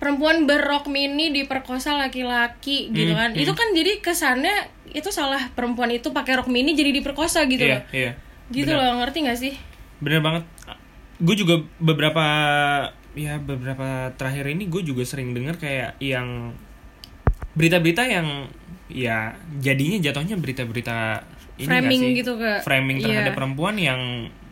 perempuan 0.01 0.43
berrok 0.43 0.89
mini 0.89 1.29
diperkosa 1.31 1.95
laki-laki 1.95 2.89
gitu 2.89 3.13
Hmm, 3.13 3.21
kan 3.21 3.31
itu 3.35 3.53
kan 3.53 3.69
jadi 3.71 4.01
kesannya 4.01 4.57
itu 4.91 5.07
salah 5.09 5.49
perempuan 5.51 5.89
itu 5.89 6.11
pakai 6.11 6.35
rok 6.35 6.49
mini 6.49 6.73
jadi 6.73 6.91
diperkosa 6.91 7.45
gitu 7.45 7.63
iya 7.63 7.75
loh 7.77 7.83
iya 7.93 8.13
gitu 8.49 8.67
Bener. 8.67 8.81
loh 8.83 8.99
ngerti 8.99 9.19
gak 9.23 9.39
sih 9.39 9.55
bener 10.01 10.19
banget 10.19 10.45
gue 11.21 11.37
juga 11.37 11.55
beberapa 11.77 12.25
ya 13.13 13.37
beberapa 13.37 13.87
terakhir 14.11 14.49
ini 14.49 14.67
gue 14.67 14.83
juga 14.83 15.05
sering 15.05 15.31
denger 15.31 15.57
kayak 15.57 15.91
yang 16.01 16.57
berita-berita 17.53 18.03
yang 18.05 18.49
ya 18.89 19.33
jadinya 19.59 20.01
jatuhnya 20.01 20.35
berita-berita 20.35 21.23
ini 21.57 21.69
Framing 21.69 22.01
sih? 22.01 22.17
gitu 22.17 22.33
ke- 22.35 22.63
framing 22.63 22.99
terhadap 22.99 23.31
iya. 23.31 23.37
perempuan 23.37 23.77
yang 23.77 24.01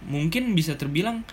mungkin 0.05 0.53
bisa 0.53 0.75
terbilang 0.75 1.25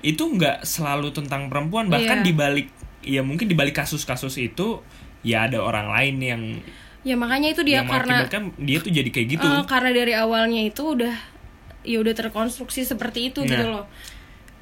itu 0.00 0.22
nggak 0.22 0.64
selalu 0.64 1.12
tentang 1.12 1.46
perempuan 1.46 1.86
bahkan 1.86 2.22
Iya. 2.22 2.26
dibalik 2.26 2.68
ya 3.00 3.24
mungkin 3.24 3.48
dibalik 3.48 3.76
kasus-kasus 3.76 4.36
itu 4.36 4.80
ya 5.20 5.48
ada 5.48 5.60
orang 5.60 5.88
lain 5.92 6.16
yang 6.20 6.42
ya 7.00 7.16
makanya 7.16 7.56
itu 7.56 7.64
dia 7.64 7.80
yang 7.80 7.88
karena 7.88 8.28
dia 8.60 8.78
tuh 8.80 8.92
jadi 8.92 9.08
kayak 9.08 9.28
gitu. 9.40 9.46
Eh, 9.48 9.64
karena 9.64 9.90
dari 9.92 10.12
awalnya 10.12 10.60
itu 10.60 10.96
udah 10.96 11.14
ya 11.80 11.96
udah 11.96 12.12
terkonstruksi 12.12 12.84
seperti 12.84 13.32
itu 13.32 13.40
gitu 13.44 13.64
Nah. 13.64 13.84
loh. 13.84 13.86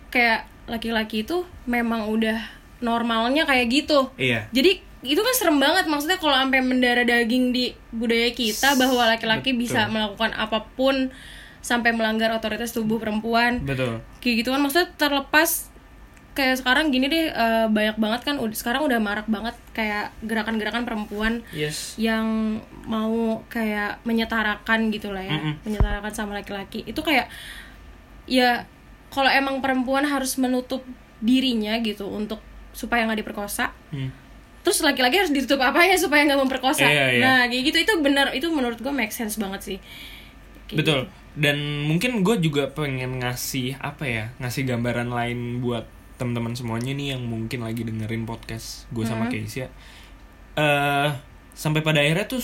Kayak 0.08 0.46
laki-laki 0.70 1.26
itu 1.26 1.42
memang 1.66 2.06
udah 2.06 2.38
normalnya 2.78 3.42
kayak 3.42 3.66
gitu. 3.74 4.14
Iya. 4.14 4.46
Jadi 4.54 4.78
itu 5.02 5.18
kan 5.18 5.34
serem 5.34 5.58
banget. 5.58 5.90
Maksudnya 5.90 6.18
kalau 6.22 6.34
sampai 6.38 6.62
mendarah 6.62 7.02
daging 7.06 7.50
di 7.50 7.74
budaya 7.90 8.30
kita 8.30 8.78
bahwa 8.78 9.06
laki-laki 9.10 9.54
Betul. 9.54 9.62
bisa 9.66 9.90
melakukan 9.90 10.30
apa 10.34 10.62
pun 10.78 11.10
sampai 11.58 11.90
melanggar 11.90 12.30
otoritas 12.30 12.70
tubuh 12.70 13.02
perempuan. 13.02 13.62
Betul. 13.66 13.98
Kayak 14.22 14.46
gitu 14.46 14.48
kan. 14.54 14.60
Maksudnya 14.62 14.88
terlepas 14.94 15.67
kayak 16.38 16.54
sekarang 16.56 16.88
gini 16.88 17.06
deh 17.06 17.26
eh, 17.26 17.66
banyak 17.66 17.98
banget 17.98 18.20
kan 18.22 18.38
ud- 18.38 18.54
sekarang 18.54 18.86
udah 18.86 18.96
marak 18.98 19.26
banget 19.26 19.58
kayak 19.72 20.14
gerakan-gerakan 20.22 20.86
perempuan 20.86 21.42
yes 21.50 21.98
yang 21.98 22.58
mau 22.84 23.42
kayak 23.48 23.98
menyetarakan 24.02 24.88
gitu 24.88 25.10
lah 25.10 25.20
ya 25.20 25.34
Mm-mm. 25.34 25.58
menyetarakan 25.62 26.12
sama 26.12 26.32
laki-laki 26.32 26.86
itu 26.86 27.00
kayak 27.00 27.26
ya 28.24 28.62
kalau 29.08 29.28
emang 29.28 29.58
perempuan 29.58 30.04
harus 30.04 30.36
menutup 30.36 30.86
dirinya 31.18 31.74
gitu 31.80 32.06
untuk 32.06 32.38
supaya 32.70 33.02
nggak 33.02 33.20
diperkosa 33.20 33.74
Hmm. 33.88 34.12
terus 34.60 34.78
laki-laki 34.80 35.16
harus 35.16 35.32
ditutup 35.32 35.58
apanya 35.58 35.96
supaya 35.96 36.22
nggak 36.22 36.38
memperkosa 36.38 36.84
Iya, 36.84 37.06
iya. 37.10 37.20
nah 37.20 37.40
kayak 37.44 37.62
gitu 37.64 37.78
itu 37.80 37.92
benar 37.98 38.30
itu 38.30 38.46
menurut 38.46 38.76
gue 38.76 38.92
make 38.92 39.10
sense 39.10 39.34
banget 39.34 39.60
sih 39.64 39.78
Kayak 40.68 40.78
Betul. 40.78 41.00
gitu. 41.00 41.16
Dan 41.32 41.56
mungkin 41.82 42.20
gue 42.20 42.36
juga 42.42 42.68
pengen 42.68 43.16
ngasih 43.18 43.80
apa 43.80 44.04
ya, 44.04 44.24
ngasih 44.36 44.66
gambaran 44.66 45.08
lain 45.08 45.38
buat 45.58 45.86
teman-teman 46.18 46.52
semuanya 46.52 46.92
nih 46.92 47.14
yang 47.14 47.22
mungkin 47.22 47.62
lagi 47.62 47.82
dengerin 47.82 48.22
podcast 48.22 48.90
gue 48.90 49.02
sama 49.02 49.26
Hmm. 49.26 49.32
Keisha. 49.32 49.70
Eh 50.54 51.08
sampai 51.54 51.80
pada 51.80 51.98
akhirnya 51.98 52.26
tuh 52.26 52.42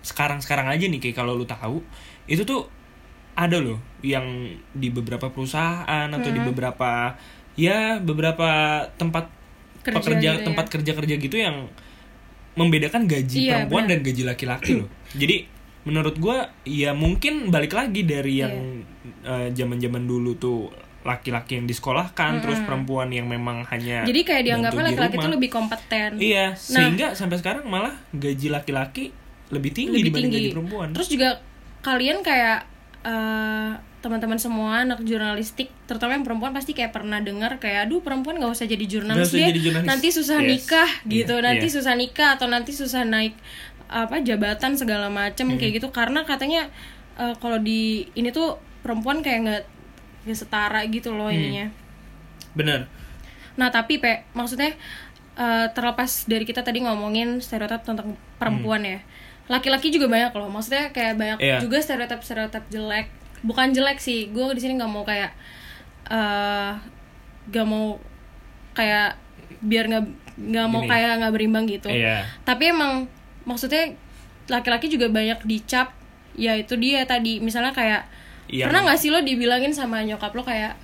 sekarang-sekarang 0.00 0.66
aja 0.66 0.84
nih 0.84 1.00
kayak 1.00 1.16
kalau 1.16 1.32
lu 1.32 1.42
tahu 1.44 1.82
itu 2.24 2.42
tuh 2.42 2.66
ada 3.34 3.58
loh 3.58 3.76
yang 4.00 4.24
di 4.70 4.88
beberapa 4.88 5.26
perusahaan 5.28 6.06
atau 6.08 6.30
di 6.30 6.38
Hmm. 6.38 6.48
beberapa 6.48 7.18
ya 7.54 7.98
beberapa 7.98 8.48
tempat 8.94 9.30
Kerja 9.82 9.94
pekerja 9.94 10.30
gitu 10.30 10.40
ya. 10.40 10.44
tempat 10.44 10.66
kerja-kerja 10.68 11.14
gitu 11.18 11.36
yang 11.36 11.56
membedakan 12.54 13.04
gaji 13.04 13.38
Iya, 13.44 13.66
perempuan 13.66 13.84
benar. 13.84 13.92
dan 13.92 14.00
gaji 14.02 14.22
laki-laki 14.24 14.72
loh. 14.76 14.88
Jadi 15.12 15.36
menurut 15.84 16.16
gua 16.16 16.36
ya 16.62 16.90
mungkin 16.92 17.50
balik 17.50 17.74
lagi 17.74 18.02
dari 18.02 18.38
Iya. 18.38 18.42
yang 18.46 18.54
eh, 19.22 19.48
zaman-zaman 19.52 20.02
dulu 20.02 20.32
tuh 20.34 20.70
laki-laki 21.04 21.56
yang 21.56 21.64
disekolahkan 21.64 22.40
terus 22.40 22.58
perempuan 22.60 23.08
yang 23.08 23.24
memang 23.24 23.62
hanya 23.66 24.02
jadi 24.02 24.20
kayak 24.22 24.42
dianggapnya 24.42 24.84
laki-laki 24.86 25.16
itu 25.16 25.28
lebih 25.30 25.50
kompeten 25.50 26.10
Iya, 26.16 26.46
Nah. 26.48 26.56
sehingga 26.56 27.06
sampai 27.12 27.36
sekarang 27.36 27.64
malah 27.64 27.92
gaji 28.10 28.48
laki-laki 28.48 29.12
lebih 29.46 29.70
tinggi 29.70 29.92
lebih 29.94 30.08
dibanding 30.10 30.24
tinggi 30.26 30.40
gaji 30.42 30.54
perempuan. 30.54 30.88
terus 30.90 31.08
juga 31.08 31.28
kalian 31.80 32.20
kayak 32.20 32.58
eh, 33.02 33.72
teman-teman 34.00 34.36
semua 34.36 34.80
anak 34.80 35.00
jurnalistik 35.00 35.68
terutama 35.84 36.12
yang 36.12 36.24
perempuan 36.24 36.52
pasti 36.52 36.72
kayak 36.72 36.90
pernah 36.90 37.18
dengar 37.18 37.56
kayak 37.58 37.84
aduh 37.84 38.00
perempuan 38.00 38.36
nggak 38.36 38.48
usah 38.50 38.64
jadi 38.64 38.84
jurnalis 38.86 39.28
deh 39.30 39.44
jadi 39.46 39.60
jurnalis." 39.62 39.84
nanti 39.86 40.08
susah 40.10 40.38
Yes. 40.38 40.48
nikah 40.50 40.90
gitu 41.06 41.34
Iya, 41.34 41.44
nanti 41.44 41.66
iya. 41.66 41.74
susah 41.74 41.94
nikah 41.94 42.28
atau 42.34 42.46
nanti 42.46 42.72
susah 42.72 43.02
naik 43.02 43.36
apa 43.86 44.20
jabatan 44.20 44.72
segala 44.74 45.08
macem 45.08 45.46
Hmm. 45.46 45.56
kayak 45.56 45.72
gitu 45.78 45.88
karena 45.90 46.20
katanya 46.22 46.68
eh, 47.14 47.36
kalau 47.38 47.56
di 47.58 47.80
ini 48.12 48.28
tuh 48.28 48.56
perempuan 48.80 49.20
kayak 49.20 49.40
nggak 49.42 49.62
nggak 50.24 50.34
setara 50.34 50.80
gitu 50.86 51.12
loh 51.12 51.28
Hmm. 51.28 51.36
ininya 51.36 51.66
Bener. 52.52 52.86
Nah 53.54 53.68
tapi 53.68 53.98
pe 53.98 54.24
maksudnya 54.32 54.72
eh, 55.34 55.66
terlepas 55.70 56.24
dari 56.24 56.42
kita 56.42 56.62
tadi 56.62 56.78
ngomongin 56.80 57.38
stereotip 57.38 57.82
tentang 57.82 58.14
perempuan 58.36 58.80
ya, 58.80 59.02
laki-laki 59.46 59.90
juga 59.90 60.06
banyak 60.06 60.30
loh. 60.30 60.46
Maksudnya 60.48 60.88
kayak 60.90 61.14
banyak 61.14 61.38
Iya. 61.38 61.58
juga 61.58 61.78
stereotip 61.78 62.22
stereotip 62.22 62.62
jelek. 62.68 63.10
Bukan 63.42 63.70
jelek 63.70 63.98
sih, 63.98 64.30
gue 64.30 64.44
di 64.50 64.62
sini 64.62 64.74
nggak 64.74 64.88
mau 64.88 65.02
kayak 65.02 65.34
eh 66.06 66.72
gak 67.46 67.66
mau 67.66 67.98
kayak 68.72 69.18
biar 69.60 69.84
nggak 69.86 70.04
nggak 70.34 70.66
mau 70.66 70.80
Gini. 70.80 70.90
kayak 70.90 71.12
nggak 71.18 71.32
berimbang 71.32 71.64
gitu. 71.66 71.88
Iya. 71.88 72.22
Tapi 72.42 72.70
emang 72.70 73.10
maksudnya 73.42 73.90
laki-laki 74.46 74.86
juga 74.86 75.06
banyak 75.08 75.42
dicap. 75.42 75.90
Ya 76.34 76.54
itu 76.54 76.74
dia 76.74 77.02
tadi 77.04 77.38
misalnya 77.38 77.70
kayak 77.70 78.06
Yang- 78.46 78.68
pernah 78.68 78.82
nggak 78.84 78.98
sih 78.98 79.08
lo 79.08 79.20
dibilangin 79.20 79.72
sama 79.72 80.02
nyokap 80.02 80.32
lo 80.32 80.42
kayak 80.42 80.76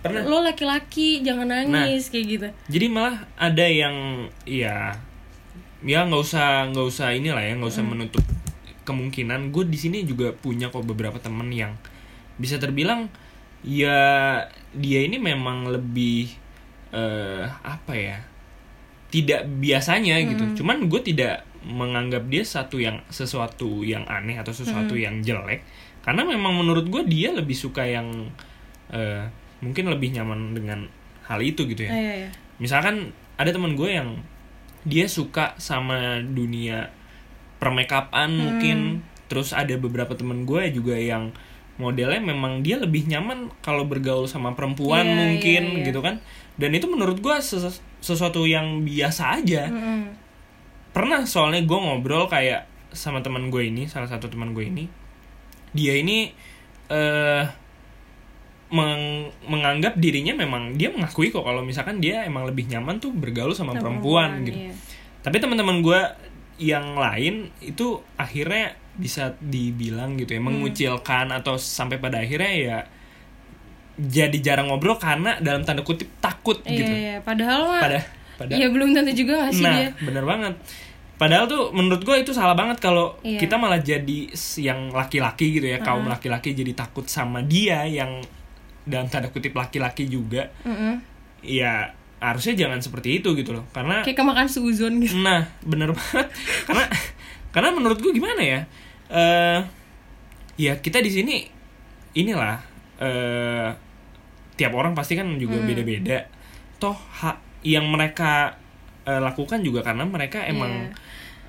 Pernah. 0.00 0.22
lo 0.22 0.38
laki-laki 0.40 1.20
jangan 1.20 1.48
nangis 1.48 2.08
kayak 2.08 2.26
gitu. 2.28 2.48
Jadi 2.68 2.86
malah 2.86 3.16
ada 3.34 3.64
yang 3.64 3.94
ya 4.44 4.94
ya 5.80 5.98
nggak 6.02 6.22
usah 6.22 6.70
nggak 6.70 6.86
usah 6.86 7.12
inilah 7.12 7.40
ya 7.40 7.52
nggak 7.54 7.68
usah 7.68 7.82
Hmm. 7.82 7.92
menutup 7.94 8.24
kemungkinan 8.82 9.50
gue 9.50 9.64
di 9.66 9.76
sini 9.76 10.02
juga 10.02 10.30
punya 10.32 10.68
kok 10.68 10.82
beberapa 10.82 11.18
temen 11.18 11.50
yang 11.50 11.74
bisa 12.36 12.56
terbilang 12.56 13.10
ya 13.60 13.98
dia 14.70 15.00
ini 15.00 15.16
memang 15.16 15.66
lebih 15.66 16.30
eh 16.92 17.44
apa 17.44 17.92
ya 17.92 18.18
tidak 19.08 19.42
biasanya 19.58 20.16
Hmm. 20.16 20.26
gitu 20.30 20.44
cuman 20.62 20.86
gue 20.86 21.00
tidak 21.02 21.42
menganggap 21.62 22.22
dia 22.26 22.46
satu 22.46 22.78
yang 22.78 23.02
sesuatu 23.08 23.82
yang 23.82 24.06
aneh 24.06 24.38
atau 24.38 24.54
sesuatu 24.54 24.94
Hmm. 24.94 25.02
yang 25.02 25.14
jelek 25.20 25.66
karena 26.06 26.22
memang 26.22 26.54
menurut 26.56 26.86
gue 26.86 27.02
dia 27.04 27.28
lebih 27.30 27.52
suka 27.52 27.82
yang 27.82 28.30
eh, 28.88 29.26
mungkin 29.58 29.90
lebih 29.90 30.14
nyaman 30.14 30.54
dengan 30.54 30.86
hal 31.24 31.42
itu 31.42 31.66
gitu 31.66 31.82
ya 31.82 31.90
Iya, 31.90 32.12
iya. 32.22 32.30
misalkan 32.56 33.10
ada 33.34 33.50
teman 33.50 33.74
gue 33.74 33.90
yang 33.90 34.22
dia 34.82 35.04
suka 35.06 35.58
sama 35.58 35.98
dunia 36.22 36.94
permakeupan 37.56 38.28
Hmm. 38.28 38.40
mungkin 38.40 38.78
terus 39.26 39.50
ada 39.50 39.74
beberapa 39.74 40.14
teman 40.14 40.44
gue 40.44 40.70
juga 40.70 40.94
yang 40.94 41.34
modelnya 41.76 42.22
memang 42.22 42.62
dia 42.62 42.78
lebih 42.78 43.04
nyaman 43.04 43.50
kalau 43.58 43.84
bergaul 43.84 44.24
sama 44.24 44.54
perempuan 44.54 45.02
Iya, 45.02 45.16
mungkin 45.18 45.62
iya, 45.66 45.76
iya. 45.76 45.84
gitu 45.84 46.00
kan 46.00 46.22
dan 46.54 46.70
itu 46.70 46.86
menurut 46.86 47.18
gue 47.18 47.36
sesu- 47.36 47.82
sesuatu 47.98 48.46
yang 48.46 48.80
biasa 48.80 49.36
aja 49.36 49.66
Mm-mm. 49.66 50.14
pernah 50.90 51.26
soalnya 51.26 51.60
gue 51.60 51.76
ngobrol 51.76 52.30
kayak 52.30 52.64
sama 52.94 53.20
teman 53.20 53.50
gue 53.50 53.66
ini 53.66 53.84
salah 53.84 54.06
satu 54.06 54.30
teman 54.30 54.54
gue 54.54 54.64
ini 54.64 54.84
dia 55.70 55.94
ini 55.94 56.30
eh 56.86 57.44
meng- 58.68 59.30
menganggap 59.44 59.94
dirinya 59.94 60.34
memang 60.34 60.74
dia 60.74 60.90
mengakui 60.90 61.30
kok 61.30 61.40
kalau 61.40 61.62
misalkan 61.62 61.98
dia 61.98 62.22
emang 62.22 62.44
lebih 62.44 62.66
nyaman 62.66 62.98
tuh 62.98 63.10
bergaul 63.10 63.50
sama 63.50 63.72
Sama 63.72 63.80
perempuan, 63.80 64.42
gitu 64.42 64.58
iya. 64.60 64.74
tapi 65.22 65.38
teman-teman 65.38 65.78
gue 65.80 66.00
yang 66.58 66.94
lain 66.94 67.52
itu 67.60 67.86
akhirnya 68.16 68.74
bisa 68.92 69.36
dibilang 69.38 70.16
gitu 70.16 70.32
ya 70.32 70.40
Hmm. 70.40 70.48
mengucilkan 70.50 71.30
atau 71.30 71.54
sampai 71.54 71.96
pada 71.96 72.18
akhirnya 72.18 72.52
ya 72.52 72.78
jadi 73.96 74.34
jarang 74.42 74.66
ngobrol 74.66 74.96
karena 74.96 75.38
dalam 75.38 75.62
tanda 75.62 75.80
kutip 75.80 76.10
takut 76.18 76.60
Iya, 76.62 76.72
gitu 76.74 76.92
iya. 76.92 77.14
Padahal 77.20 77.60
mah 77.66 77.80
pada 77.80 78.00
pada 78.36 78.52
ya 78.52 78.68
belum 78.68 78.92
tentu 78.92 79.12
juga 79.14 79.46
gak 79.46 79.52
sih 79.52 79.62
nah 79.62 79.72
dia. 79.74 79.88
bener 79.96 80.24
banget 80.24 80.54
padahal 81.16 81.44
tuh 81.44 81.72
menurut 81.72 82.00
gue 82.00 82.16
itu 82.18 82.30
salah 82.30 82.52
banget 82.52 82.76
kalau 82.76 83.16
Iya. 83.20 83.38
kita 83.38 83.56
malah 83.56 83.78
jadi 83.78 84.18
yang 84.58 84.88
laki-laki 84.90 85.50
gitu 85.50 85.66
ya 85.66 85.80
kaum 85.80 86.04
laki-laki 86.04 86.52
jadi 86.52 86.72
takut 86.72 87.04
sama 87.06 87.40
dia 87.40 87.84
yang 87.84 88.20
dalam 88.82 89.06
tanda 89.06 89.28
kutip 89.28 89.52
laki-laki 89.52 90.06
juga 90.06 90.52
Mm-mm. 90.62 91.00
ya 91.40 91.90
harusnya 92.16 92.56
jangan 92.58 92.78
seperti 92.78 93.18
itu 93.18 93.32
gitu 93.32 93.52
loh 93.52 93.64
karena 93.70 94.00
Kayak 94.00 94.18
kemakan 94.18 94.46
suzon 94.46 94.98
gitu. 94.98 95.16
nah 95.18 95.44
bener 95.60 95.92
banget 95.92 96.28
karena 96.64 96.84
karena 97.50 97.68
menurut 97.70 97.96
gue 97.96 98.10
gimana 98.10 98.40
ya 98.40 98.60
eh 99.08 99.60
ya 100.56 100.76
kita 100.76 101.00
di 101.00 101.08
sini 101.08 101.36
inilah 102.14 102.56
eh 102.98 103.68
tiap 104.54 104.72
orang 104.72 104.92
pasti 104.92 105.12
kan 105.12 105.28
juga 105.36 105.56
Hmm. 105.56 105.66
beda-beda 105.66 106.28
toh 106.76 106.96
hak 106.96 107.36
yang 107.62 107.84
mereka 107.86 108.56
eh, 109.02 109.18
lakukan 109.18 109.60
juga 109.60 109.80
karena 109.80 110.04
mereka 110.04 110.40
emang 110.42 110.92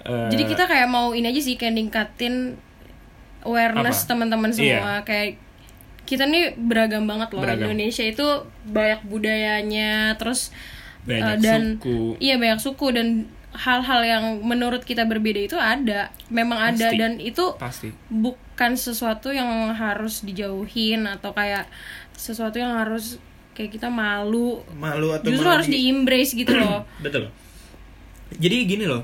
eh, 0.08 0.30
Jadi 0.30 0.44
kita 0.46 0.64
kayak 0.64 0.88
mau 0.88 1.12
ini 1.12 1.28
aja 1.28 1.42
sih 1.42 1.54
kayak 1.54 1.74
ningkatin 1.74 2.56
awareness 3.42 4.04
teman-teman 4.04 4.50
semua 4.50 5.00
Iya. 5.00 5.04
kayak 5.04 5.30
kita 6.04 6.24
nih 6.24 6.56
beragam 6.58 7.04
banget 7.04 7.30
loh 7.30 7.44
Beragam. 7.44 7.68
Indonesia 7.68 8.02
itu 8.02 8.24
banyak 8.66 9.04
budayanya 9.04 9.92
terus 10.16 10.56
Banyak 11.04 11.28
eh, 11.30 11.40
dan 11.42 11.62
suku. 11.78 12.16
iya 12.18 12.36
banyak 12.36 12.60
suku 12.60 12.88
dan 12.90 13.08
hal-hal 13.50 14.02
yang 14.02 14.24
menurut 14.42 14.82
kita 14.82 15.04
berbeda 15.04 15.42
itu 15.42 15.58
ada 15.58 16.12
memang 16.28 16.60
ada 16.68 16.88
Pasti. 16.88 16.98
dan 16.98 17.14
itu 17.18 17.46
pasti 17.58 17.88
bukan 18.08 18.76
sesuatu 18.76 19.32
yang 19.32 19.48
harus 19.74 20.22
dijauhin 20.22 21.04
atau 21.06 21.32
kayak 21.32 21.66
sesuatu 22.14 22.56
yang 22.56 22.72
harus 22.72 23.18
kayak 23.52 23.74
kita 23.74 23.90
malu 23.90 24.62
malu 24.72 25.10
atau 25.10 25.26
justru 25.26 25.42
malah 25.42 25.56
harus 25.58 25.68
di- 25.68 25.74
di 25.74 25.90
embrace 25.90 26.32
gitu 26.34 26.54
loh 26.54 26.86
betul 27.02 27.32
jadi 28.34 28.68
gini 28.68 28.86
loh 28.86 29.02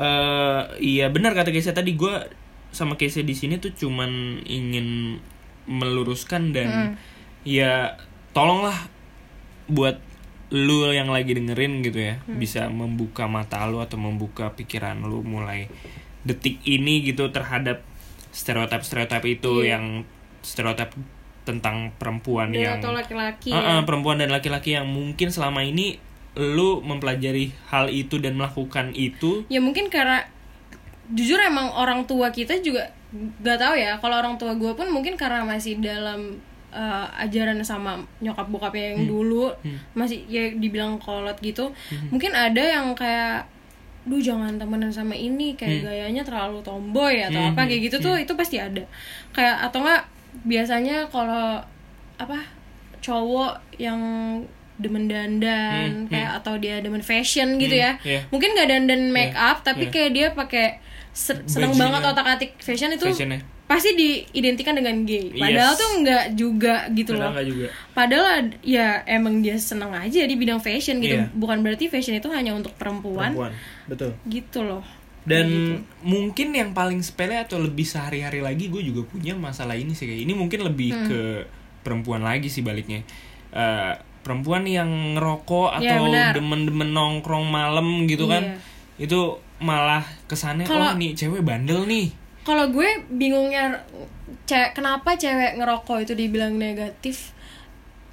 eh 0.00 0.60
iya 0.80 1.06
benar 1.08 1.36
kata 1.36 1.52
Keisha 1.52 1.70
tadi 1.70 1.92
gue 1.92 2.14
sama 2.70 2.96
Keisha 2.96 3.20
di 3.20 3.34
sini 3.34 3.56
tuh 3.56 3.70
cuman 3.70 4.40
ingin 4.42 5.20
meluruskan 5.68 6.50
dan 6.50 6.96
ya 7.42 8.00
tolonglah 8.32 8.88
buat 9.66 10.00
lu 10.50 10.90
yang 10.90 11.06
lagi 11.06 11.30
dengerin 11.30 11.78
gitu 11.80 12.00
ya 12.00 12.18
bisa 12.26 12.66
membuka 12.66 13.28
mata 13.28 13.62
lu 13.64 13.78
atau 13.78 13.94
membuka 13.94 14.50
pikiran 14.50 14.98
lu 14.98 15.22
mulai 15.22 15.70
detik 16.20 16.58
ini 16.64 17.04
gitu 17.04 17.30
terhadap 17.30 17.84
stereotip 18.30 18.82
stereotip 18.82 19.22
itu 19.22 19.62
Iya. 19.62 19.76
yang 19.76 19.84
stereotip 20.40 20.90
tentang 21.42 21.94
perempuan 21.96 22.50
Dan 22.50 22.60
yang 22.60 22.78
atau 22.78 22.92
laki-laki 22.92 23.50
Ah, 23.50 23.58
ah, 23.58 23.62
ya. 23.78 23.86
perempuan 23.86 24.18
dan 24.18 24.28
laki-laki 24.28 24.74
yang 24.74 24.86
mungkin 24.86 25.30
selama 25.30 25.62
ini 25.62 25.96
lu 26.38 26.78
mempelajari 26.82 27.50
hal 27.68 27.90
itu 27.90 28.18
dan 28.22 28.38
melakukan 28.38 28.94
itu? 28.94 29.42
Ya 29.50 29.58
mungkin 29.58 29.90
karena 29.90 30.22
jujur 31.10 31.42
emang 31.42 31.74
orang 31.74 32.06
tua 32.06 32.30
kita 32.30 32.62
juga 32.62 32.90
gak 33.42 33.58
tahu 33.58 33.74
ya. 33.74 33.98
Kalau 33.98 34.16
orang 34.18 34.38
tua 34.38 34.54
gue 34.54 34.72
pun 34.78 34.86
mungkin 34.86 35.18
karena 35.18 35.42
masih 35.42 35.82
dalam 35.82 36.38
eh, 36.70 37.06
ajaran 37.18 37.58
sama 37.66 37.98
nyokap 38.22 38.46
bokapnya 38.46 38.94
yang 38.94 39.10
dulu 39.10 39.50
masih 39.98 40.22
ya 40.30 40.54
dibilang 40.54 41.02
kolot 41.02 41.34
gitu 41.42 41.74
mungkin 42.14 42.30
ada 42.30 42.62
yang 42.62 42.94
kayak 42.94 43.42
duh 44.06 44.22
jangan 44.22 44.54
temenan 44.56 44.88
sama 44.88 45.12
ini 45.12 45.58
kayak 45.58 45.82
gayanya 45.84 46.22
terlalu 46.24 46.62
tomboy 46.64 47.20
atau 47.20 47.36
Hmm, 47.36 47.52
apa 47.52 47.66
kayak 47.68 47.90
gitu 47.90 47.96
tuh 48.00 48.14
itu 48.16 48.32
pasti 48.38 48.56
ada. 48.56 48.80
Kayak 49.34 49.66
atau 49.66 49.82
enggak 49.84 50.02
biasanya 50.46 51.04
kalau 51.10 51.58
apa 52.16 52.38
cowok 53.02 53.58
yang 53.76 54.00
demen 54.80 55.06
dandan 55.06 56.06
kayak 56.06 56.30
atau 56.36 56.56
dia 56.56 56.78
demen 56.78 57.00
fashion 57.00 57.54
gitu 57.56 57.72
ya 57.74 58.00
iya. 58.00 58.24
mungkin 58.28 58.50
nggak 58.50 58.68
dandan 58.68 59.02
make 59.08 59.32
up 59.32 59.60
tapi 59.60 59.86
iya. 59.86 59.90
kayak 59.90 60.10
dia 60.10 60.26
pakai 60.30 60.66
se- 61.10 61.44
seneng 61.44 61.70
Bajingan. 61.70 61.92
banget 61.92 62.02
otak 62.08 62.26
atik 62.28 62.50
fashion 62.58 62.90
itu 62.90 63.04
Fashionnya. 63.04 63.40
pasti 63.64 63.90
diidentikan 63.92 64.72
dengan 64.72 65.04
gay 65.04 65.30
padahal 65.32 65.46
Yes. 65.68 65.78
tuh 65.78 65.90
nggak 66.00 66.24
juga 66.34 66.74
gitu 66.90 67.12
Padahal 67.12 67.30
loh 67.32 67.44
juga 67.44 67.66
padahal 67.92 68.26
ad- 68.36 68.58
ya 68.60 68.86
emang 69.04 69.38
dia 69.38 69.56
seneng 69.56 69.92
aja 69.92 70.20
di 70.20 70.34
bidang 70.34 70.58
fashion 70.58 70.98
gitu 70.98 71.16
Iya. 71.16 71.30
bukan 71.32 71.60
berarti 71.60 71.86
fashion 71.86 72.14
itu 72.14 72.26
hanya 72.28 72.50
untuk 72.50 72.74
perempuan, 72.74 73.30
perempuan 73.30 73.52
betul 73.86 74.10
gitu 74.24 74.60
loh 74.60 74.82
dan 75.20 75.46
mungkin 76.00 76.50
yang 76.50 76.72
paling 76.72 76.98
sepele 76.98 77.36
atau 77.36 77.58
lebih 77.58 77.84
sehari-hari 77.84 78.40
lagi 78.40 78.66
gue 78.66 78.80
juga 78.82 79.04
punya 79.04 79.36
masalah 79.36 79.74
ini 79.74 79.92
sih 79.92 80.08
kayak 80.08 80.20
ini 80.20 80.32
mungkin 80.32 80.64
lebih 80.64 80.90
Hmm. 80.90 81.06
ke 81.06 81.20
perempuan 81.80 82.20
lagi 82.20 82.46
sih 82.46 82.60
baliknya 82.60 83.04
Eh, 83.50 83.94
perempuan 84.20 84.62
yang 84.62 84.88
ngerokok 85.14 85.78
Ya, 85.78 85.96
atau 85.96 86.04
benar. 86.06 86.32
demen-demen 86.34 86.90
nongkrong 86.90 87.44
malam 87.44 88.04
gitu 88.04 88.24
kan 88.24 88.42
Iya. 88.42 88.56
itu 89.00 89.20
malah 89.58 90.00
kesannya 90.26 90.64
Kalau- 90.64 90.92
oh 90.92 90.94
nih 90.94 91.12
cewek 91.12 91.40
bandel 91.40 91.84
nih 91.84 92.12
kalau 92.40 92.68
gue 92.68 92.88
bingungnya 93.10 93.80
cewek 94.44 94.72
kenapa 94.72 95.12
cewek 95.14 95.54
ngerokok 95.54 96.02
itu 96.02 96.12
dibilang 96.14 96.54
negatif 96.54 97.36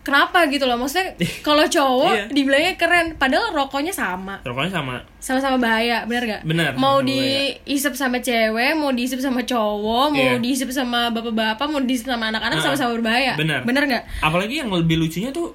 kenapa 0.02 0.48
gitu 0.48 0.64
loh 0.64 0.76
maksudnya 0.76 1.16
kalau 1.44 1.64
cowok 1.66 2.14
Iya. 2.14 2.24
dibilangnya 2.30 2.74
keren 2.76 3.08
padahal 3.16 3.52
rokoknya 3.52 3.92
sama 3.92 4.40
rokoknya 4.42 4.72
sama 4.74 4.96
sama-sama 5.18 5.58
bahaya 5.58 6.04
bener 6.06 6.24
gak? 6.30 6.42
Bener, 6.46 6.72
mau 6.76 7.04
diisep 7.04 7.92
sama 7.92 8.20
cewek 8.20 8.72
mau 8.74 8.88
diisep 8.90 9.20
sama 9.20 9.44
cowok 9.44 10.08
mau 10.10 10.16
Iya. 10.16 10.40
diisep 10.40 10.72
sama 10.72 11.12
bapak-bapak 11.12 11.68
mau 11.68 11.80
diisep 11.82 12.08
sama 12.08 12.32
anak-anak 12.32 12.60
sama-sama 12.62 12.96
berbahaya 12.96 13.36
bener. 13.36 13.60
bener 13.64 13.84
gak? 13.86 14.04
apalagi 14.20 14.60
yang 14.60 14.72
lebih 14.72 14.96
lucunya 14.98 15.28
tuh 15.30 15.52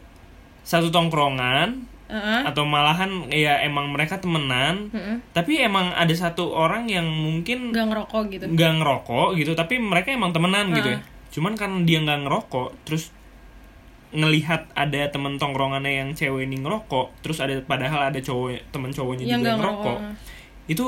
satu 0.63 0.89
tongkrongan 0.95 1.91
Heeh. 2.13 2.41
atau 2.45 2.69
malahan 2.69 3.33
ya 3.33 3.65
emang 3.65 3.89
mereka 3.89 4.21
temenan 4.21 4.93
tapi 5.33 5.65
emang 5.65 5.97
ada 5.97 6.13
satu 6.13 6.53
orang 6.53 6.85
yang 6.85 7.09
mungkin 7.09 7.73
nggak 7.73 7.87
ngerokok 7.89 8.23
gitu 8.29 8.45
nggak 8.53 8.73
ngerokok 8.85 9.29
gitu 9.41 9.53
tapi 9.57 9.81
mereka 9.81 10.13
emang 10.13 10.37
temenan 10.37 10.77
gitu 10.77 10.93
ya 10.93 11.01
cuman 11.33 11.57
karena 11.57 11.81
dia 11.89 11.99
nggak 12.05 12.29
ngerokok 12.29 12.69
terus 12.85 13.09
ngelihat 14.13 14.69
ada 14.77 15.09
temen 15.09 15.41
tongkrongannya 15.41 16.05
yang 16.05 16.11
cewek 16.13 16.45
ini 16.45 16.61
ngerokok 16.61 17.25
terus 17.25 17.41
ada 17.41 17.57
padahal 17.65 18.13
ada 18.13 18.21
cowok 18.21 18.69
temen 18.69 18.93
cowoknya 18.93 19.25
Yang 19.25 19.41
juga 19.41 19.53
ngerokok 19.57 19.99
ngerokok. 20.05 20.69
itu 20.69 20.87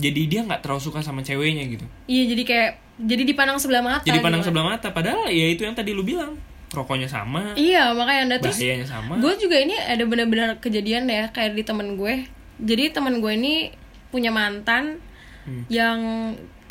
jadi 0.00 0.22
dia 0.24 0.40
nggak 0.48 0.60
terlalu 0.64 0.80
suka 0.80 1.04
sama 1.04 1.20
ceweknya 1.20 1.68
gitu 1.68 1.84
iya 2.08 2.24
jadi 2.32 2.42
kayak 2.48 2.70
jadi 2.96 3.22
dipandang 3.28 3.60
sebelah 3.60 3.84
mata 3.84 4.08
jadi 4.08 4.24
pandang 4.24 4.40
gitu. 4.40 4.48
sebelah 4.48 4.66
mata 4.72 4.88
padahal 4.88 5.28
ya 5.28 5.52
itu 5.52 5.68
yang 5.68 5.76
tadi 5.76 5.92
lu 5.92 6.00
bilang 6.00 6.32
rokoknya 6.70 7.06
sama 7.06 7.50
iya 7.54 7.90
makanya 7.90 8.20
anda 8.24 8.36
terus 8.38 8.56
bahayanya 8.56 8.86
sama. 8.86 9.18
gue 9.18 9.32
juga 9.36 9.56
ini 9.58 9.74
ada 9.74 10.04
benar-benar 10.04 10.58
kejadian 10.58 11.06
ya 11.06 11.26
kayak 11.28 11.54
di 11.54 11.62
temen 11.62 11.94
gue. 11.94 12.26
Jadi 12.56 12.92
temen 12.92 13.18
gue 13.18 13.32
ini 13.32 13.72
punya 14.08 14.30
mantan 14.30 15.00
Hmm. 15.40 15.64
yang 15.66 15.98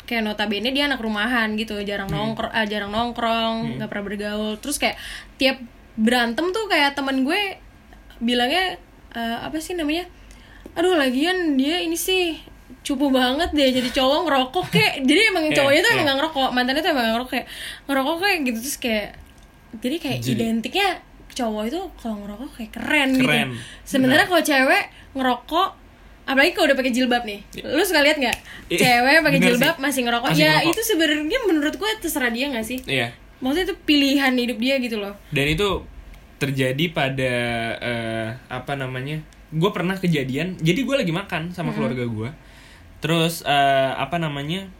kayak 0.06 0.22
notabene 0.22 0.70
dia 0.70 0.86
anak 0.86 0.98
rumahan 0.98 1.52
gitu 1.54 1.74
jarang 1.82 2.06
Hmm. 2.06 2.32
nongkrong 2.32 2.48
ah, 2.48 2.62
jarang 2.64 2.88
nongkrong 2.88 3.76
nggak 3.76 3.88
pernah 3.88 4.04
bergaul. 4.06 4.54
Terus 4.56 4.78
kayak 4.78 4.94
tiap 5.36 5.58
berantem 5.94 6.48
tuh 6.48 6.64
kayak 6.64 6.94
temen 6.94 7.22
gue 7.22 7.58
bilangnya 8.18 8.78
eh, 9.10 9.38
apa 9.42 9.58
sih 9.58 9.74
namanya? 9.74 10.06
Aduh 10.72 10.94
lagian 10.94 11.58
dia 11.58 11.82
ini 11.82 11.98
sih 11.98 12.38
cupu 12.80 13.10
banget 13.10 13.50
deh 13.50 13.74
jadi 13.74 13.90
cowok 13.90 14.20
ngerokok 14.24 14.66
kayak. 14.70 14.94
Jadi 15.02 15.20
emang 15.28 15.44
Iya, 15.44 15.56
cowoknya 15.58 15.80
tuh 15.82 15.92
iya. 15.92 15.98
emang 15.98 16.16
ngerokok 16.16 16.48
mantannya 16.54 16.80
tuh 16.80 16.90
emang 16.90 17.06
ngerokok 17.10 17.30
kayak 17.34 17.46
ngerokok 17.84 18.16
kayak 18.16 18.38
gitu. 18.46 18.58
Terus 18.62 18.78
kayak 18.78 19.08
jadi 19.78 19.96
kayak 20.02 20.18
Jadi- 20.18 20.34
identiknya 20.42 20.88
cowok 21.30 21.62
itu 21.70 21.80
kalau 22.02 22.16
ngerokok 22.26 22.50
kayak 22.58 22.72
keren, 22.74 23.10
gitu. 23.14 23.22
Keren. 23.30 23.48
sebenarnya 23.86 24.26
kalau 24.26 24.42
cewek 24.42 24.82
ngerokok 25.14 25.68
apalagi 26.26 26.50
kalau 26.54 26.66
udah 26.70 26.78
pakai 26.78 26.92
jilbab 26.94 27.22
nih. 27.26 27.40
Lu 27.66 27.82
suka 27.82 28.02
lihat 28.06 28.18
nggak? 28.22 28.36
Iya, 28.70 28.78
cewek 28.78 29.16
pakai 29.26 29.40
jilbab 29.42 29.74
sih. 29.74 29.82
masih 29.82 30.00
ngerokok. 30.06 30.28
Masih 30.30 30.42
ya 30.42 30.50
ngerokok. 30.58 30.70
itu 30.70 30.80
sebenarnya 30.86 31.38
menurut 31.46 31.74
gue 31.74 31.90
terserah 31.98 32.30
dia 32.30 32.46
nggak 32.50 32.66
sih? 32.66 32.78
Iya. 32.86 33.08
Maksudnya 33.42 33.66
itu 33.72 33.76
pilihan 33.82 34.32
hidup 34.36 34.58
dia 34.60 34.74
gitu 34.78 34.96
loh. 35.00 35.14
Dan 35.34 35.46
itu 35.50 35.68
terjadi 36.38 36.84
pada 36.94 37.32
eh, 37.82 38.28
apa 38.46 38.72
namanya? 38.78 39.22
Gue 39.50 39.70
pernah 39.74 39.98
kejadian 39.98 40.54
jadi 40.62 40.80
gue 40.86 40.96
lagi 41.02 41.10
makan 41.10 41.50
sama 41.50 41.74
keluarga 41.74 42.06
gue 42.06 42.30
terus 43.02 43.42
eh, 43.42 43.92
apa 43.96 44.18
namanya? 44.22 44.70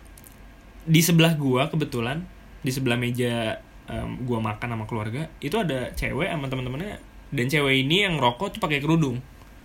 Di 0.86 1.02
sebelah 1.02 1.34
gue 1.34 1.62
kebetulan 1.66 2.22
di 2.62 2.70
sebelah 2.70 2.98
meja 3.00 3.58
em, 3.90 4.10
gue 4.20 4.38
makan 4.38 4.68
sama 4.70 4.84
keluarga 4.84 5.26
itu 5.38 5.56
ada 5.56 5.90
cewek 5.92 6.26
sama 6.26 6.46
teman-temannya 6.46 6.96
dan 7.28 7.46
cewek 7.46 7.74
ini 7.80 8.06
yang 8.06 8.16
rokok 8.16 8.54
tuh 8.54 8.60
pakai 8.60 8.78
kerudung 8.78 9.18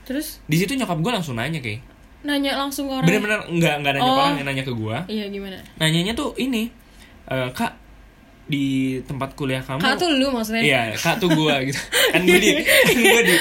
terus 0.04 0.42
di 0.46 0.58
situ 0.58 0.74
nyokap 0.74 0.98
gue 0.98 1.12
langsung 1.12 1.34
nanya 1.34 1.58
kayak 1.58 1.82
nanya 2.22 2.58
langsung 2.58 2.90
ke 2.90 2.94
orang 2.94 3.06
bener-bener 3.06 3.40
nggak 3.48 3.76
nggak 3.80 3.94
nanya 3.94 4.02
ke 4.02 4.10
Oh. 4.12 4.18
orang 4.20 4.36
yang 4.36 4.48
nanya 4.48 4.64
ke 4.64 4.74
gue 4.74 4.98
iya 5.08 5.26
gimana 5.28 5.58
nanyanya 5.78 6.14
tuh 6.14 6.34
ini 6.36 6.70
eh, 7.26 7.50
kak 7.52 7.86
di 8.46 8.66
tempat 9.02 9.34
kuliah 9.34 9.58
kamu 9.58 9.82
kak 9.82 9.98
tuh 9.98 10.10
lu 10.12 10.30
maksudnya 10.30 10.62
Iya, 10.62 10.82
kak 10.94 11.18
tuh 11.18 11.34
gue 11.34 11.50
gitu. 11.66 11.82
Kan 12.14 12.22
gue 12.24 12.38
di, 12.38 12.54
kan 12.62 12.94
gue 13.02 13.22
di, 13.26 13.36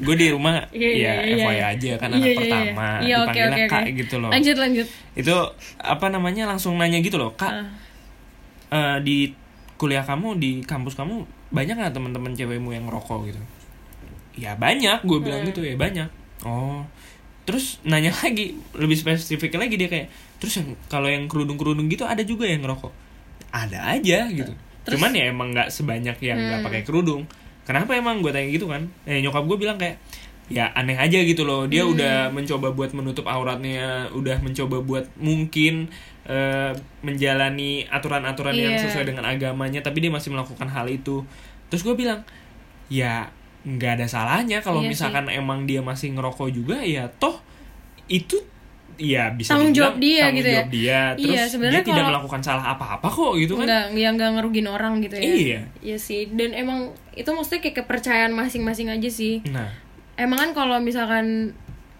gue 0.00 0.14
di 0.16 0.26
rumah, 0.30 0.70
Iya, 0.70 0.86
iya, 0.86 1.12
ya 1.18 1.26
iya, 1.26 1.34
FYI 1.34 1.50
iya. 1.50 1.64
aja 1.66 1.90
kan 1.98 2.08
Iya, 2.08 2.14
anak 2.14 2.22
iya, 2.22 2.38
pertama, 2.38 2.86
iya. 2.86 2.94
Iya, 3.02 3.14
oke, 3.18 3.26
dipanggilnya 3.26 3.58
oke, 3.58 3.66
kak 3.66 3.82
oke. 3.82 3.90
gitu 3.98 4.14
loh. 4.22 4.30
lanjut 4.30 4.56
lanjut 4.56 4.86
Itu 5.18 5.36
apa 5.82 6.06
namanya 6.08 6.42
langsung 6.46 6.78
nanya 6.78 6.98
gitu 6.98 7.18
loh, 7.18 7.34
kak 7.34 7.50
Ah. 7.50 7.66
eh, 8.70 8.96
di 9.02 9.34
kuliah 9.80 10.04
kamu 10.04 10.36
di 10.36 10.60
kampus 10.60 10.92
kamu 10.92 11.24
banyak 11.48 11.72
nggak 11.72 11.96
teman-teman 11.96 12.36
cewekmu 12.36 12.70
yang 12.70 12.84
ngerokok 12.84 13.20
gitu? 13.26 13.40
Ya 14.36 14.52
banyak, 14.54 15.00
gue 15.02 15.18
bilang 15.18 15.40
Hmm. 15.40 15.48
gitu 15.48 15.64
ya 15.64 15.74
banyak. 15.74 16.08
Oh, 16.44 16.84
terus 17.42 17.80
nanya 17.82 18.12
lagi 18.20 18.60
lebih 18.72 18.94
spesifik 18.94 19.56
lagi 19.56 19.74
dia 19.74 19.88
kayak, 19.88 20.12
terus 20.36 20.60
yang 20.60 20.76
kalau 20.86 21.08
yang 21.08 21.24
kerudung-kerudung 21.26 21.88
gitu 21.88 22.04
ada 22.04 22.20
juga 22.20 22.44
yang 22.44 22.60
ngerokok? 22.60 22.92
Ada 23.50 23.96
aja 23.96 24.28
gitu. 24.28 24.52
Cuman 24.86 25.10
ya 25.10 25.28
emang 25.28 25.50
nggak 25.50 25.68
sebanyak 25.68 26.16
yang 26.20 26.38
nggak 26.38 26.60
Hmm. 26.60 26.68
pakai 26.68 26.82
kerudung. 26.84 27.24
Kenapa 27.64 27.94
emang 27.94 28.20
gue 28.20 28.30
tanya 28.30 28.48
gitu 28.48 28.66
kan? 28.66 28.84
Eh 29.04 29.20
nyokap 29.20 29.44
gue 29.46 29.58
bilang 29.58 29.76
kayak 29.76 29.96
ya 30.50 30.66
aneh 30.72 30.98
aja 30.98 31.18
gitu 31.20 31.42
loh. 31.42 31.64
Dia 31.64 31.82
Hmm. 31.82 31.94
udah 31.94 32.14
mencoba 32.28 32.68
buat 32.70 32.90
menutup 32.90 33.24
auratnya, 33.24 34.10
udah 34.10 34.38
mencoba 34.40 34.82
buat 34.82 35.06
mungkin 35.16 35.88
eh, 36.22 36.72
menjalani 37.00 37.84
aturan-aturan 37.86 38.52
yang 38.52 38.74
Iya. 38.74 38.82
sesuai 38.84 39.04
dengan 39.06 39.24
agamanya, 39.24 39.80
tapi 39.80 40.00
dia 40.00 40.08
masih 40.08 40.30
melakukan 40.30 40.66
hal 40.66 40.86
itu. 40.86 41.24
Terus 41.66 41.80
gue 41.80 41.94
bilang, 41.94 42.22
ya 42.86 43.30
nggak 43.60 43.92
ada 43.94 44.06
salahnya 44.06 44.58
kalau 44.58 44.80
Iya 44.80 44.90
misalkan 44.90 45.28
emang 45.28 45.64
dia 45.64 45.80
masih 45.80 46.10
ngerokok 46.10 46.48
juga, 46.48 46.80
ya 46.80 47.08
toh 47.12 47.40
itu 48.06 48.36
ya 48.96 49.32
bisa 49.32 49.56
Tanggung 49.56 49.72
jawab 49.72 49.96
dia 49.96 50.28
tanggung 50.28 50.36
gitu 50.36 50.48
ya. 50.48 50.54
jawab 50.54 50.70
dia 50.70 51.00
terus 51.14 51.32
Iya, 51.32 51.42
sebenarnya 51.46 51.74
dia 51.74 51.88
tidak 51.88 52.04
melakukan 52.06 52.40
salah 52.42 52.64
apa-apa 52.68 53.08
kok 53.08 53.32
gitu 53.34 53.52
kan 53.54 53.64
nggak 53.64 53.84
yang 53.94 54.12
nggak 54.14 54.30
ngerugin 54.36 54.66
orang 54.66 54.92
gitu 55.00 55.16
ya 55.16 55.24
Iya. 55.24 55.60
iya 55.80 55.96
sih 55.96 56.28
dan 56.28 56.52
emang 56.52 56.78
itu 57.10 57.24
maksudnya 57.26 57.60
kayak 57.62 57.80
kepercayaan 57.80 58.28
masing-masing 58.30 58.92
aja 58.92 59.08
sih 59.08 59.40
nah 59.46 59.72
emang 60.14 60.36
kan 60.38 60.50
kalau 60.52 60.76
misalkan 60.78 61.56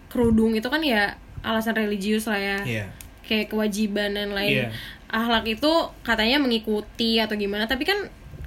kerudung 0.07 0.53
itu 0.53 0.67
kan 0.67 0.77
ya 0.79 1.17
alasan 1.41 1.73
religius 1.73 2.29
lah 2.29 2.37
ya 2.37 2.57
iya 2.61 2.85
kayak 3.31 3.47
kewajiban 3.47 4.11
dan 4.11 4.29
lain 4.31 4.67
Iya. 4.67 4.75
akhlak 5.07 5.47
itu 5.49 5.71
katanya 6.01 6.37
mengikuti 6.37 7.15
atau 7.15 7.33
gimana 7.33 7.63
tapi 7.63 7.83
kan 7.83 7.95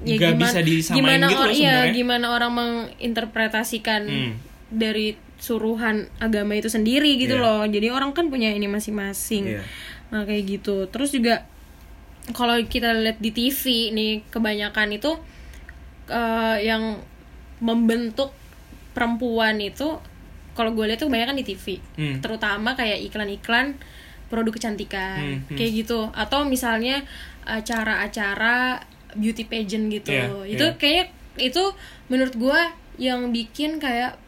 ya 0.00 0.14
Nggak 0.14 0.32
gimana 0.36 0.60
bisa 0.60 0.90
gimana 0.92 1.24
gitu 1.26 1.40
or- 1.40 1.48
sebenarnya. 1.50 1.94
gimana 1.94 2.26
orang 2.30 2.52
menginterpretasikan 2.52 4.02
Hmm. 4.04 4.32
dari 4.68 5.16
suruhan 5.36 6.08
agama 6.18 6.52
itu 6.52 6.68
sendiri 6.68 7.16
gitu 7.16 7.36
Iya. 7.36 7.42
loh 7.42 7.62
jadi 7.64 7.88
orang 7.90 8.12
kan 8.12 8.28
punya 8.28 8.48
ini 8.48 8.64
masing-masing 8.66 9.44
Iya. 9.50 9.62
nah 10.08 10.22
kayak 10.22 10.44
gitu 10.50 10.84
terus 10.86 11.10
juga 11.10 11.44
kalau 12.30 12.56
kita 12.62 12.92
lihat 12.94 13.18
di 13.18 13.30
TV 13.30 13.62
nih 13.90 14.24
kebanyakan 14.26 14.92
itu 14.92 15.12
eh, 16.06 16.58
yang 16.62 17.00
membentuk 17.58 18.32
perempuan 18.90 19.56
itu 19.58 19.96
kalau 20.52 20.70
gue 20.70 20.84
lihat 20.84 20.98
tuh 20.98 21.08
kebanyakan 21.08 21.34
di 21.34 21.44
TV 21.46 21.80
Hmm. 21.94 22.20
terutama 22.20 22.72
kayak 22.72 23.00
iklan-iklan 23.02 23.76
produk 24.26 24.52
kecantikan 24.52 25.18
Hmm, 25.18 25.38
hmm. 25.44 25.56
kayak 25.56 25.72
gitu 25.78 26.00
atau 26.10 26.44
misalnya 26.44 27.04
acara-acara 27.44 28.82
beauty 29.14 29.44
pageant 29.44 29.88
gitu 29.88 30.10
Iya, 30.10 30.28
itu 30.48 30.66
iya. 30.66 30.74
kayak 30.74 31.06
itu 31.36 31.62
menurut 32.06 32.34
gue 32.34 32.60
yang 32.96 33.30
bikin 33.30 33.78
kayak 33.78 34.18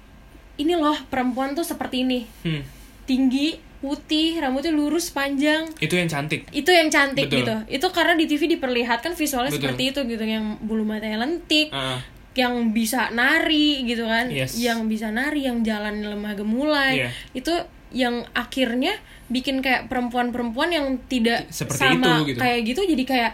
ini 0.57 0.75
loh 0.75 0.97
perempuan 1.07 1.53
tuh 1.53 1.63
seperti 1.63 2.03
ini 2.03 2.27
Hmm. 2.43 2.63
tinggi 3.05 3.57
putih 3.77 4.41
rambutnya 4.41 4.73
lurus 4.73 5.13
panjang 5.13 5.69
itu 5.79 5.93
yang 5.93 6.09
cantik 6.09 6.49
itu 6.51 6.67
yang 6.67 6.89
cantik 6.89 7.29
Betul. 7.29 7.39
gitu 7.39 7.55
itu 7.71 7.87
karena 7.93 8.15
di 8.15 8.25
TV 8.25 8.43
diperlihatkan 8.51 9.13
visualnya 9.13 9.53
Betul. 9.53 9.63
seperti 9.69 9.83
itu 9.87 10.01
gitu 10.09 10.25
yang 10.25 10.59
bulu 10.59 10.83
matanya 10.83 11.21
lentik 11.21 11.69
Ah, 11.71 12.01
yang 12.33 12.73
bisa 12.73 13.13
nari 13.13 13.85
gitu 13.85 14.05
kan 14.05 14.27
Yes. 14.29 14.57
yang 14.57 14.89
bisa 14.89 15.09
nari 15.09 15.45
yang 15.45 15.61
jalan 15.63 16.03
lemah 16.03 16.35
gemulai 16.35 16.93
Iya. 16.99 17.09
itu 17.33 17.53
yang 17.93 18.27
akhirnya 18.33 18.97
bikin 19.27 19.59
kayak 19.59 19.91
perempuan-perempuan 19.91 20.71
yang 20.71 20.87
tidak 21.07 21.51
Seperti 21.51 21.83
sama 21.83 22.23
itu, 22.23 22.35
gitu. 22.35 22.39
kayak 22.39 22.59
gitu 22.63 22.81
jadi 22.87 23.05
kayak 23.05 23.33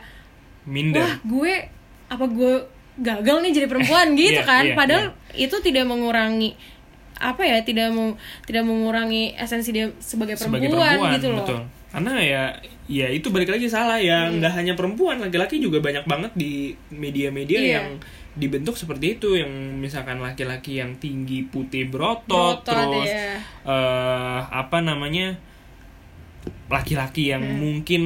minder 0.64 1.02
wah 1.05 1.14
gue 1.20 1.52
apa 2.09 2.24
gue 2.28 2.52
gagal 2.96 3.37
nih 3.40 3.52
jadi 3.52 3.66
perempuan 3.68 4.07
gitu 4.20 4.40
Iya, 4.40 4.44
kan 4.44 4.64
iya, 4.64 4.74
padahal 4.76 5.07
itu 5.33 5.57
tidak 5.61 5.85
mengurangi 5.85 6.57
apa 7.22 7.42
ya 7.46 7.62
tidak 7.62 7.92
mau 7.92 8.16
tidak 8.44 8.64
mengurangi 8.66 9.37
esensi 9.37 9.70
dia 9.70 9.92
sebagai 10.00 10.35
perempuan, 10.35 10.59
sebagai 10.59 10.68
perempuan 10.74 11.12
gitu 11.14 11.26
loh 11.31 11.38
betul 11.44 11.61
karena 11.92 12.12
ya 12.18 12.42
ya 12.88 13.07
itu 13.09 13.28
balik 13.31 13.52
lagi 13.52 13.68
salah 13.68 14.00
ya 14.00 14.26
Hmm. 14.26 14.40
nggak 14.40 14.52
hanya 14.59 14.72
perempuan 14.74 15.20
laki-laki 15.22 15.61
juga 15.61 15.78
banyak 15.78 16.02
banget 16.02 16.33
di 16.35 16.72
media-media 16.90 17.59
Iya. 17.61 17.72
yang 17.78 17.87
dibentuk 18.33 18.74
seperti 18.74 19.20
itu 19.20 19.37
yang 19.37 19.52
misalkan 19.76 20.16
laki-laki 20.18 20.81
yang 20.81 20.96
tinggi 20.96 21.44
putih 21.46 21.85
berotot, 21.87 22.64
Berotot, 22.64 22.64
terus 22.64 23.12
iya. 23.12 23.37
eh, 23.62 24.40
apa 24.48 24.81
namanya 24.81 25.37
laki-laki 26.68 27.31
yang 27.31 27.42
Hmm. 27.42 27.59
mungkin 27.59 28.03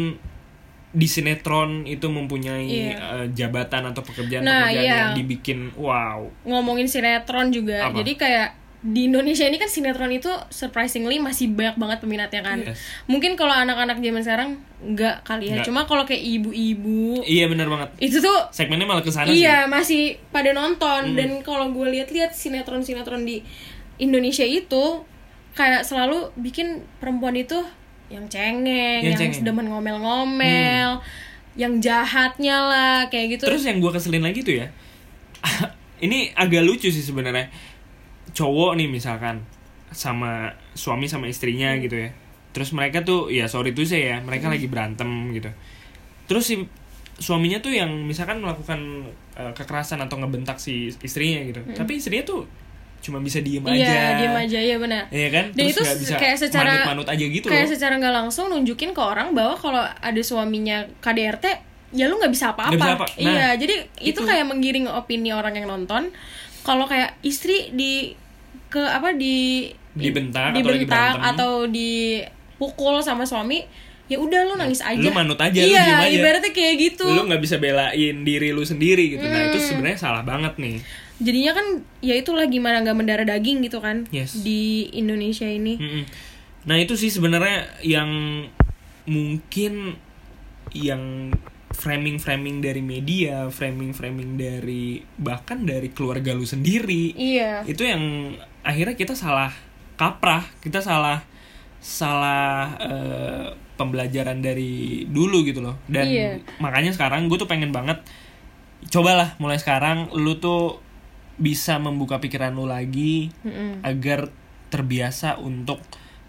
di 0.91 1.05
sinetron 1.05 1.85
itu 1.85 2.09
mempunyai 2.09 2.65
Iya. 2.65 2.97
eh, 2.97 3.27
jabatan 3.35 3.85
atau 3.87 4.01
pekerjaan 4.01 4.41
Nah, 4.41 4.65
pekerjaan 4.65 4.81
iya. 4.83 4.97
yang 4.97 5.13
dibikin 5.15 5.59
wow 5.75 6.25
ngomongin 6.43 6.87
sinetron 6.87 7.51
juga 7.51 7.91
Apa? 7.91 8.01
jadi 8.01 8.13
kayak 8.17 8.49
di 8.79 9.05
Indonesia 9.05 9.43
ini 9.43 9.59
kan 9.59 9.67
sinetron 9.67 10.09
itu 10.11 10.31
surprisingly 10.49 11.19
masih 11.19 11.51
banyak 11.51 11.75
banget 11.75 11.99
peminatnya 11.99 12.41
kan 12.41 12.59
Yes. 12.63 12.79
mungkin 13.05 13.35
kalau 13.35 13.51
anak-anak 13.51 13.99
zaman 13.99 14.23
sekarang 14.23 14.51
nggak 14.79 15.17
kali 15.23 15.51
ya 15.51 15.59
Nggak. 15.59 15.67
cuma 15.67 15.81
kalau 15.85 16.05
kayak 16.05 16.23
ibu-ibu 16.23 17.21
iya 17.25 17.45
benar 17.45 17.67
banget 17.67 17.89
itu 17.99 18.17
tuh 18.17 18.39
segmennya 18.49 18.87
malah 18.87 19.03
ke 19.03 19.11
sana 19.11 19.27
sih 19.27 19.43
iya 19.43 19.67
masih 19.67 20.17
pada 20.31 20.51
nonton 20.51 21.13
Hmm. 21.13 21.17
dan 21.19 21.29
kalau 21.43 21.69
gue 21.69 21.89
lihat-lihat 21.91 22.33
sinetron-sinetron 22.33 23.21
di 23.21 23.43
Indonesia 23.97 24.45
itu 24.45 25.03
kayak 25.53 25.83
selalu 25.83 26.31
bikin 26.37 26.85
perempuan 26.97 27.35
itu 27.35 27.59
yang 28.07 28.25
cengeng, 28.27 29.03
Yang 29.03 29.05
yang, 29.05 29.19
cengeng. 29.19 29.35
Hmm. 29.41 29.47
demen 29.47 29.67
ngomel-ngomel, 29.69 30.91
yang 31.57 31.73
jahatnya 31.81 32.57
lah 32.63 32.97
kayak 33.09 33.39
gitu. 33.39 33.45
Terus 33.49 33.65
yang 33.65 33.79
gue 33.79 33.91
keselin 33.91 34.23
lagi 34.23 34.41
tuh 34.41 34.61
ya, 34.63 34.67
ini 36.05 36.31
agak 36.33 36.63
lucu 36.63 36.89
sih 36.89 37.03
sebenarnya. 37.03 37.49
Cowok 38.31 38.77
nih 38.77 38.87
misalkan 38.87 39.43
sama 39.91 40.53
suami 40.77 41.09
sama 41.09 41.27
istrinya 41.27 41.73
Hmm. 41.73 41.83
gitu 41.83 41.97
ya. 41.97 42.11
Terus 42.53 42.73
mereka 42.73 43.01
tuh 43.03 43.29
ya 43.29 43.49
sorry 43.49 43.73
tuh 43.73 43.85
saya 43.85 44.17
ya, 44.17 44.19
mereka 44.21 44.49
lagi 44.49 44.69
berantem 44.69 45.09
gitu. 45.33 45.49
Terus 46.27 46.45
si 46.45 46.57
suaminya 47.17 47.59
tuh 47.59 47.73
yang 47.73 47.89
misalkan 48.05 48.45
melakukan 48.45 49.09
uh, 49.35 49.53
kekerasan 49.57 50.05
atau 50.05 50.21
ngebentak 50.21 50.61
si 50.61 50.93
istrinya 51.01 51.41
gitu. 51.49 51.61
Tapi 51.73 51.97
istrinya 51.97 52.25
tuh 52.29 52.45
cuma 52.99 53.19
bisa 53.19 53.39
diem 53.39 53.61
Hmm. 53.61 53.71
Iya, 53.73 53.87
aja. 53.87 54.17
diem 54.17 54.37
aja 54.37 54.59
ya 54.61 54.77
benar. 54.77 55.03
Iya 55.09 55.29
kan? 55.31 55.45
Dan 55.51 55.63
Terus 55.63 55.73
itu 55.73 55.81
bisa 56.03 56.15
kayak 56.17 56.37
secara 56.39 56.71
manut-manut 56.73 57.07
aja 57.07 57.25
gitu 57.25 57.47
kayak 57.47 57.65
loh. 57.65 57.73
secara 57.73 57.95
nggak 57.97 58.15
langsung 58.17 58.45
nunjukin 58.49 58.91
ke 58.91 59.01
orang 59.01 59.31
bahwa 59.31 59.55
kalau 59.55 59.81
ada 59.83 60.21
suaminya 60.21 60.77
KDRT 60.99 61.45
ya 61.93 62.05
lu 62.05 62.17
nggak 62.17 62.31
bisa 62.31 62.51
apa-apa. 62.51 62.75
apa. 62.75 63.07
Nah, 63.17 63.17
iya, 63.17 63.49
jadi 63.55 63.75
itu, 64.01 64.11
itu. 64.13 64.21
kayak 64.21 64.45
menggiring 64.45 64.87
opini 64.89 65.31
orang 65.31 65.55
yang 65.55 65.67
nonton. 65.67 66.11
Kalau 66.61 66.85
kayak 66.85 67.15
istri 67.23 67.71
di 67.71 68.11
ke 68.67 68.81
apa 68.81 69.13
di 69.13 69.71
Dibentak 69.93 70.51
atau 70.53 70.61
dibentak 70.67 70.91
berantem. 71.15 71.23
atau 71.33 71.53
dipukul 71.71 73.01
sama 73.01 73.23
suami, 73.23 73.65
ya 74.05 74.19
udah 74.19 74.41
lu 74.45 74.55
nangis 74.57 74.81
aja. 74.81 74.99
Lu 74.99 75.09
manut 75.11 75.37
aja, 75.37 75.57
lu 75.57 75.67
Iya, 75.67 75.83
diem 75.85 75.99
aja. 76.01 76.11
ibaratnya 76.13 76.51
kayak 76.51 76.75
gitu. 76.77 77.07
Lu 77.07 77.23
nggak 77.25 77.41
bisa 77.41 77.57
belain 77.57 78.17
diri 78.21 78.51
lu 78.51 78.63
sendiri 78.63 79.15
gitu. 79.15 79.25
Nah, 79.25 79.41
Hmm. 79.41 79.49
itu 79.49 79.59
sebenarnya 79.63 79.97
salah 79.97 80.23
banget 80.23 80.53
nih. 80.57 80.77
Jadinya 81.17 81.53
kan 81.53 81.67
ya 81.99 82.13
itulah 82.13 82.45
gimana 82.45 82.81
nggak 82.81 82.93
mendarah 82.95 83.25
daging 83.25 83.61
gitu 83.61 83.81
kan 83.81 84.05
Yes. 84.11 84.37
di 84.39 84.93
Indonesia 84.93 85.47
ini. 85.47 85.77
Mm-mm. 85.77 86.05
Nah 86.67 86.77
itu 86.77 86.93
sih 86.95 87.09
sebenarnya 87.09 87.81
yang 87.81 88.11
mungkin 89.07 89.97
yang 90.75 91.33
framing-framing 91.73 92.61
dari 92.61 92.81
media, 92.81 93.49
framing-framing 93.49 94.35
dari 94.35 94.99
bahkan 95.17 95.63
dari 95.63 95.89
keluarga 95.89 96.33
lu 96.33 96.45
sendiri. 96.45 97.13
Iya. 97.13 97.65
Itu 97.65 97.85
yang 97.85 98.35
akhirnya 98.61 98.97
kita 98.97 99.13
salah 99.13 99.53
kaprah, 99.95 100.45
kita 100.59 100.81
salah 100.81 101.23
salah 101.79 102.75
eh, 102.81 103.47
pembelajaran 103.77 104.41
dari 104.41 105.05
dulu 105.07 105.45
gitu 105.45 105.61
loh. 105.61 105.77
Dan 105.87 106.09
Iya. 106.09 106.31
makanya 106.59 106.93
sekarang 106.93 107.29
gue 107.29 107.37
tuh 107.37 107.47
pengen 107.47 107.71
banget 107.71 108.01
cobalah 108.89 109.37
mulai 109.37 109.57
sekarang 109.57 110.09
lu 110.13 110.37
tuh 110.37 110.81
bisa 111.37 111.77
membuka 111.77 112.17
pikiran 112.17 112.51
lu 112.51 112.65
lagi 112.65 113.29
Mm-mm. 113.41 113.81
agar 113.83 114.33
terbiasa 114.67 115.37
untuk 115.37 115.81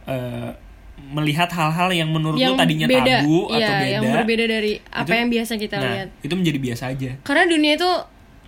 eh, 0.03 0.51
melihat 0.97 1.47
hal-hal 1.49 1.89
yang 1.91 2.09
menurut 2.09 2.35
lu 2.35 2.43
yang 2.43 2.57
tadinya 2.57 2.85
beda, 2.85 3.21
tabu 3.21 3.47
iya, 3.47 3.57
atau 3.61 3.73
beda. 3.77 3.87
yang 3.87 4.03
berbeda 4.11 4.45
dari 4.45 4.73
apa 4.83 5.05
Itu- 5.05 5.13
yang 5.15 5.29
biasa 5.29 5.53
kita 5.55 5.75
nah, 5.77 5.85
lihat. 5.93 6.07
itu 6.21 6.33
menjadi 6.33 6.59
biasa 6.59 6.83
aja. 6.89 7.11
Karena 7.21 7.43
dunia 7.45 7.73
itu 7.75 7.91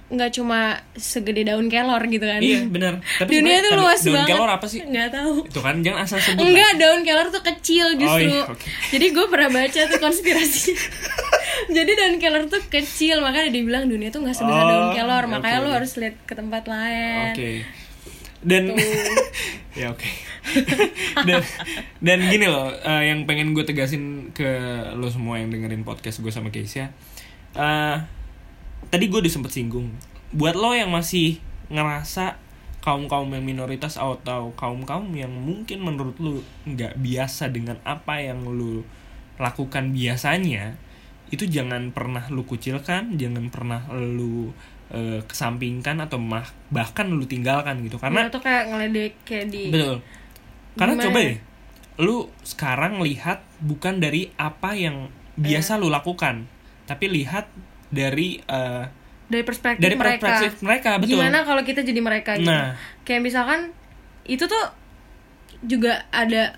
nggak 0.10 0.32
cuma 0.34 0.60
segede 0.98 1.46
daun 1.46 1.70
kelor 1.70 2.02
gitu 2.02 2.26
kan. 2.26 2.42
Iya, 2.42 2.66
benar. 2.66 2.98
Tapi 2.98 3.30
dunia 3.30 3.62
itu 3.62 3.70
daun- 3.70 3.82
luas 3.86 4.02
daun 4.02 4.16
banget. 4.18 4.30
kelor 4.34 4.50
apa 4.50 4.66
sih? 4.66 4.82
Nggak 4.82 5.08
tahu. 5.14 5.34
Itu 5.46 5.60
kan 5.62 5.76
jangan 5.86 6.00
asal 6.02 6.18
sebut. 6.18 6.42
Enggak, 6.42 6.72
lah. 6.74 6.80
daun 6.82 7.02
kelor 7.06 7.28
tuh 7.30 7.44
kecil 7.46 7.88
justru. 7.94 8.26
iya, 8.26 8.42
oke. 8.44 8.66
Jadi 8.90 9.06
gue 9.14 9.26
pernah 9.30 9.50
baca 9.54 9.80
tuh 9.86 10.00
konspirasi. 10.02 10.74
Jadi 11.68 11.92
daun 11.92 12.16
kelor 12.18 12.44
tuh 12.46 12.64
kecil, 12.66 13.20
makanya 13.20 13.52
dibilang 13.52 13.86
dunia 13.86 14.08
tuh 14.08 14.22
nggak 14.22 14.34
sebesar 14.34 14.62
Oh, 14.62 14.70
daun 14.70 14.88
kelor. 14.94 15.24
oke, 15.24 15.32
Makanya 15.34 15.58
lu 15.60 15.68
oke. 15.68 15.76
harus 15.76 15.92
lihat 15.96 16.16
ke 16.24 16.34
tempat 16.34 16.64
lain. 16.66 17.34
Oke. 17.34 17.52
Dan 18.40 18.72
ya 19.80 19.92
oke. 19.92 20.08
dan 21.28 21.44
dan 22.00 22.20
gini 22.26 22.46
loh, 22.46 22.72
eh, 22.72 23.12
yang 23.12 23.26
pengen 23.26 23.52
gue 23.52 23.62
tegasin 23.62 24.32
ke 24.32 24.48
lo 24.94 25.08
semua 25.08 25.38
yang 25.38 25.50
dengerin 25.50 25.84
podcast 25.84 26.20
gue 26.20 26.32
sama 26.32 26.48
Keisha. 26.48 26.90
eh 27.52 27.98
tadi 28.88 29.06
gue 29.06 29.20
udah 29.20 29.30
sempet 29.30 29.52
singgung. 29.52 29.92
Buat 30.32 30.56
lo 30.56 30.72
yang 30.72 30.90
masih 30.90 31.38
ngerasa 31.68 32.40
kaum 32.80 33.06
kaum 33.06 33.28
yang 33.30 33.44
minoritas 33.44 34.00
atau 34.00 34.56
kaum 34.56 34.88
kaum 34.88 35.12
yang 35.12 35.30
mungkin 35.30 35.84
menurut 35.84 36.16
lu 36.18 36.40
nggak 36.64 36.96
biasa 36.96 37.52
dengan 37.52 37.76
apa 37.84 38.24
yang 38.24 38.40
lu 38.42 38.88
lakukan 39.36 39.92
biasanya 39.92 40.80
itu 41.30 41.46
jangan 41.46 41.90
pernah 41.90 42.26
lu 42.28 42.44
kucilkan 42.44 43.14
jangan 43.14 43.48
pernah 43.48 43.82
lu 43.92 44.50
eh, 44.90 45.22
kesampingkan 45.22 46.02
atau 46.02 46.18
mah- 46.18 46.50
bahkan 46.68 47.06
lu 47.06 47.24
tinggalkan 47.24 47.82
gitu 47.82 47.96
karena 47.96 48.26
Karena 48.26 48.32
tuh 48.32 48.42
kayak 48.42 48.64
ngeledek 48.68 49.14
kayak 49.24 49.46
di 49.48 49.64
betul 49.70 49.98
karena 50.74 50.94
Gimana? 50.94 51.06
coba 51.06 51.20
ya 51.20 51.34
lu 52.00 52.16
sekarang 52.42 52.94
lihat 53.00 53.40
bukan 53.60 53.98
dari 53.98 54.32
apa 54.34 54.72
yang 54.72 55.08
biasa 55.36 55.76
Iya. 55.76 55.80
lu 55.80 55.88
lakukan 55.88 56.36
tapi 56.86 57.06
lihat 57.08 57.46
dari 57.88 58.40
eh, 58.40 58.86
dari 59.26 59.44
perspektif 59.44 59.78
dari 59.80 59.94
mereka. 59.94 60.18
perspektif 60.20 60.52
mereka 60.60 60.98
betul 60.98 61.14
Gimana 61.16 61.38
kalau 61.44 61.62
kita 61.62 61.82
jadi 61.82 62.00
mereka 62.00 62.34
gitu? 62.36 62.50
Nah. 62.50 62.74
Kayak 63.04 63.22
misalkan 63.24 63.60
itu 64.26 64.42
tuh 64.42 64.66
juga 65.62 66.08
ada 66.10 66.58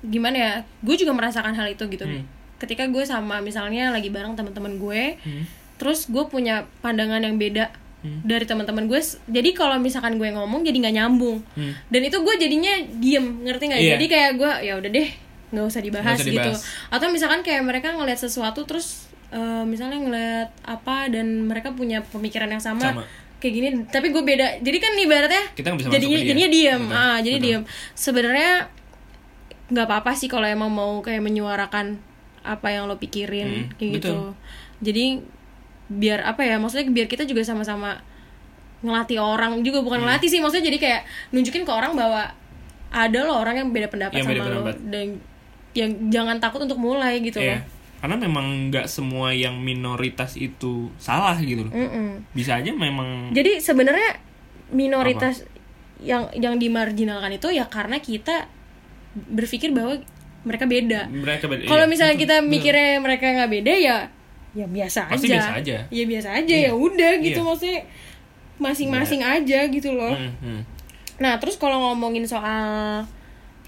gimana 0.00 0.36
ya 0.36 0.52
gue 0.78 0.94
juga 0.94 1.10
merasakan 1.10 1.54
hal 1.54 1.66
itu 1.68 1.82
gitu 1.88 2.04
Hmm. 2.04 2.22
Ketika 2.64 2.84
gue 2.86 3.04
sama 3.04 3.38
misalnya 3.38 3.88
lagi 3.90 4.08
bareng 4.08 4.32
teman-teman 4.32 4.74
gue 4.74 5.02
Hmm. 5.18 5.44
terus 5.74 6.06
gue 6.06 6.24
punya 6.24 6.64
pandangan 6.80 7.20
yang 7.20 7.36
beda 7.36 7.68
Hmm. 8.00 8.20
dari 8.20 8.42
teman-teman 8.42 8.84
gue 8.84 9.00
jadi 9.26 9.50
kalau 9.52 9.76
misalkan 9.78 10.14
gue 10.14 10.28
ngomong 10.28 10.60
jadi 10.60 10.76
nggak 10.78 10.94
nyambung 10.94 11.40
Hmm. 11.50 11.72
dan 11.86 12.00
itu 12.02 12.16
gue 12.16 12.34
jadinya 12.36 12.72
diem 12.94 13.26
ngerti 13.42 13.64
nggak 13.66 13.80
Iya. 13.80 13.92
jadi 13.94 14.04
kayak 14.06 14.30
gue 14.34 14.52
ya 14.62 14.74
udah 14.74 14.90
deh 14.90 15.08
nggak 15.46 15.64
usah 15.64 15.80
dibahas, 15.80 16.04
Nggak 16.10 16.18
usah 16.18 16.28
gitu 16.28 16.50
dibahas. 16.50 16.62
atau 16.90 17.06
misalkan 17.08 17.40
kayak 17.40 17.62
mereka 17.62 17.88
ngeliat 17.90 18.18
sesuatu 18.18 18.64
terus 18.64 19.06
eh, 19.30 19.64
misalnya 19.64 19.98
ngeliat 19.98 20.48
apa 20.62 21.08
dan 21.08 21.26
mereka 21.42 21.70
punya 21.70 22.02
pemikiran 22.04 22.46
yang 22.46 22.60
sama, 22.60 22.82
Sama. 22.84 23.02
kayak 23.36 23.52
gini 23.52 23.68
tapi 23.88 24.08
gue 24.08 24.20
beda 24.20 24.60
jadi 24.60 24.78
kan 24.78 24.92
ibaratnya 24.94 25.44
Kita 25.52 25.66
nggak 25.68 25.80
bisa 25.80 25.90
jadinya 25.90 26.16
dia. 26.16 26.26
jadinya 26.26 26.50
diem 26.50 26.82
Betul, 26.84 26.94
ah 26.96 27.18
jadi 27.18 27.34
betul. 27.34 27.46
diem 27.46 27.62
sebenarnya 27.94 28.52
nggak 29.66 29.86
apa-apa 29.86 30.12
sih 30.12 30.28
kalau 30.28 30.44
emang 30.44 30.68
mau 30.68 31.00
kayak 31.00 31.18
menyuarakan 31.20 31.98
apa 32.44 32.68
yang 32.68 32.84
lo 32.84 32.94
pikirin 32.94 33.48
Hmm, 33.66 33.74
kayak 33.74 33.90
gitu 33.98 34.12
betul. 34.12 34.28
jadi 34.80 35.04
biar 35.86 36.20
apa 36.22 36.40
ya 36.40 36.56
maksudnya 36.56 36.86
biar 36.86 37.06
kita 37.06 37.24
juga 37.24 37.40
sama-sama 37.40 38.00
ngelatih 38.80 39.16
orang 39.16 39.60
juga 39.60 39.80
bukan 39.80 39.98
Hmm. 39.98 40.06
ngelatih 40.06 40.28
sih 40.28 40.38
maksudnya 40.38 40.66
jadi 40.66 40.78
kayak 40.78 41.00
nunjukin 41.30 41.64
ke 41.64 41.72
orang 41.72 41.92
bahwa 41.92 42.28
ada 42.90 43.18
loh 43.20 43.36
orang 43.38 43.58
yang 43.58 43.68
beda 43.70 43.88
pendapat 43.88 44.14
Yang 44.14 44.24
sama 44.24 44.32
beda 44.34 44.42
lo 44.42 44.48
pendapat. 44.62 44.76
dan 44.86 45.06
yang 45.72 45.90
jangan 46.08 46.36
takut 46.38 46.62
untuk 46.62 46.76
mulai 46.76 47.18
gitu 47.18 47.36
Iya. 47.36 47.58
loh 47.58 47.72
Karena 47.96 48.20
memang 48.20 48.46
nggak 48.68 48.84
semua 48.86 49.32
yang 49.32 49.56
minoritas 49.58 50.36
itu 50.36 50.92
salah 50.94 51.32
gitu 51.36 51.64
loh. 51.64 51.72
Mm-mm. 51.72 52.20
Bisa 52.30 52.60
aja 52.60 52.68
memang 52.70 53.32
jadi 53.32 53.56
sebenarnya 53.58 54.20
minoritas 54.68 55.48
yang 55.98 56.28
yang 56.34 56.54
dimarginalkan 56.54 57.32
itu 57.32 57.48
ya 57.48 57.64
karena 57.64 57.96
kita 57.98 58.44
berpikir 59.14 59.70
bahwa 59.70 60.04
mereka 60.44 60.64
beda 60.64 61.00
mereka 61.08 61.44
beda. 61.44 61.64
kalau 61.64 61.82
iya, 61.82 61.90
misalnya 61.90 62.16
kita 62.16 62.36
betul. 62.38 62.50
mikirnya 62.50 62.88
mereka 62.98 63.24
nggak 63.26 63.50
beda 63.50 63.72
ya 63.74 63.98
ya 64.52 64.66
biasa 64.66 65.00
Pasti 65.08 65.26
aja 65.26 65.34
biasa 65.34 65.50
aja. 65.58 65.76
ya 65.90 66.04
biasa 66.06 66.28
aja 66.32 66.54
Iya. 66.54 66.68
ya 66.68 66.72
udah 66.72 67.12
gitu 67.18 67.40
Iya. 67.40 67.46
maksudnya 67.46 67.80
masing-masing 68.54 69.20
aja 69.20 69.60
gitu 69.66 69.90
loh 69.90 70.14
Hmm, 70.14 70.30
hmm. 70.38 70.60
nah 71.16 71.36
terus 71.36 71.54
kalau 71.54 71.80
ngomongin 71.84 72.22
soal 72.24 73.02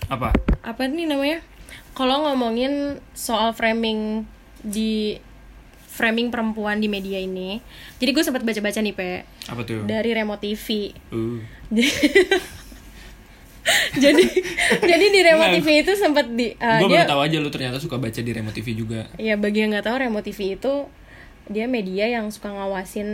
Apa? 0.06 0.30
apa 0.62 0.82
nih 0.84 1.06
namanya 1.06 1.42
kalau 1.90 2.22
ngomongin 2.22 2.70
soal 3.12 3.50
framing 3.50 4.22
di 4.60 5.18
framing 5.88 6.28
perempuan 6.28 6.76
di 6.76 6.86
media 6.86 7.16
ini 7.16 7.58
jadi 7.96 8.12
gue 8.12 8.22
sempat 8.22 8.42
baca-baca 8.42 8.78
nih 8.78 8.92
pe 8.92 9.24
Apa 9.48 9.64
tuh? 9.64 9.82
dari 9.82 10.12
remote 10.12 10.44
TV 10.44 10.92
Uh. 11.08 11.40
jadi 14.04 14.24
jadi 14.80 15.06
di 15.06 15.20
remote 15.22 15.50
Enggak. 15.50 15.62
TV 15.62 15.82
itu 15.82 15.92
sempat 15.94 16.26
di 16.28 16.54
uh, 16.54 16.78
gue 16.78 16.88
baru 16.88 17.04
tahu 17.04 17.20
aja 17.20 17.36
lu 17.36 17.48
ternyata 17.48 17.76
suka 17.76 17.96
baca 17.96 18.16
di 18.16 18.30
remote 18.30 18.54
TV 18.54 18.68
juga. 18.74 19.10
ya 19.16 19.34
bagi 19.34 19.60
yang 19.60 19.70
nggak 19.70 19.84
tahu 19.84 19.96
remote 20.00 20.24
TV 20.24 20.54
itu 20.54 20.86
dia 21.46 21.64
media 21.64 22.06
yang 22.08 22.26
suka 22.28 22.48
ngawasin 22.48 23.08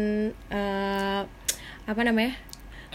eh, 0.48 1.20
apa 1.82 2.00
namanya 2.02 2.36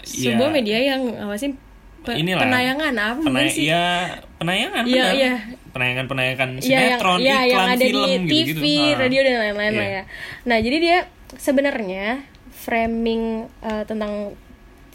Iya. 0.00 0.32
sebuah 0.32 0.50
media 0.52 0.78
yang 0.80 1.00
ngawasin 1.04 1.58
pe- 2.00 2.16
Inilah. 2.16 2.40
penayangan 2.40 2.94
apa 2.94 3.20
Penay 3.20 3.46
sih 3.48 3.66
ya 3.66 4.06
penayangan 4.36 4.82
Iya, 4.82 4.94
benar. 4.96 5.14
iya. 5.14 5.32
Penayangan 5.68 6.04
penayangan 6.06 6.48
Iya, 6.54 6.62
yang, 6.64 6.82
sinetron, 6.88 7.18
iya, 7.18 7.36
iklan, 7.36 7.50
yang 7.50 7.66
ada 7.68 7.84
film 7.84 8.06
di 8.06 8.30
TV, 8.30 8.46
gitu-gitu. 8.48 8.82
Ah. 8.88 8.96
radio 8.96 9.20
dan 9.20 9.34
lain-lain 9.40 9.72
lah 9.72 9.84
Iya. 9.84 9.92
ya. 9.92 10.02
Nah, 10.46 10.58
jadi 10.58 10.76
dia 10.78 10.98
sebenarnya 11.36 12.06
framing 12.52 13.22
eh, 13.60 13.84
tentang 13.84 14.12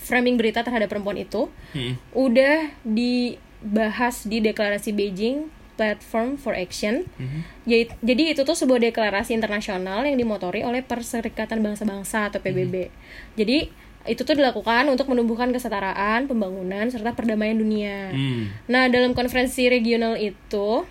framing 0.03 0.35
berita 0.35 0.61
terhadap 0.61 0.91
perempuan 0.91 1.15
itu 1.15 1.47
Hmm. 1.71 1.95
udah 2.11 2.69
dibahas 2.83 4.27
di 4.27 4.43
deklarasi 4.43 4.91
Beijing 4.91 5.47
Platform 5.73 6.37
for 6.37 6.53
Action. 6.53 7.07
Mhm. 7.17 7.39
Yait- 7.65 7.97
Jadi 8.03 8.23
itu 8.29 8.45
tuh 8.45 8.53
sebuah 8.53 8.77
deklarasi 8.83 9.33
internasional 9.33 10.05
yang 10.05 10.19
dimotori 10.19 10.61
oleh 10.61 10.85
Perserikatan 10.85 11.65
Bangsa-Bangsa 11.65 12.29
atau 12.29 12.37
PBB. 12.37 12.75
Mhm. 12.87 12.93
Jadi 13.33 13.57
itu 14.03 14.21
tuh 14.21 14.35
dilakukan 14.35 14.83
untuk 14.91 15.07
menumbuhkan 15.07 15.49
kesetaraan, 15.49 16.27
pembangunan 16.27 16.91
serta 16.91 17.15
perdamaian 17.15 17.55
dunia. 17.55 18.11
Hmm. 18.11 18.51
Nah, 18.67 18.91
dalam 18.91 19.15
konferensi 19.15 19.63
regional 19.71 20.19
itu 20.19 20.83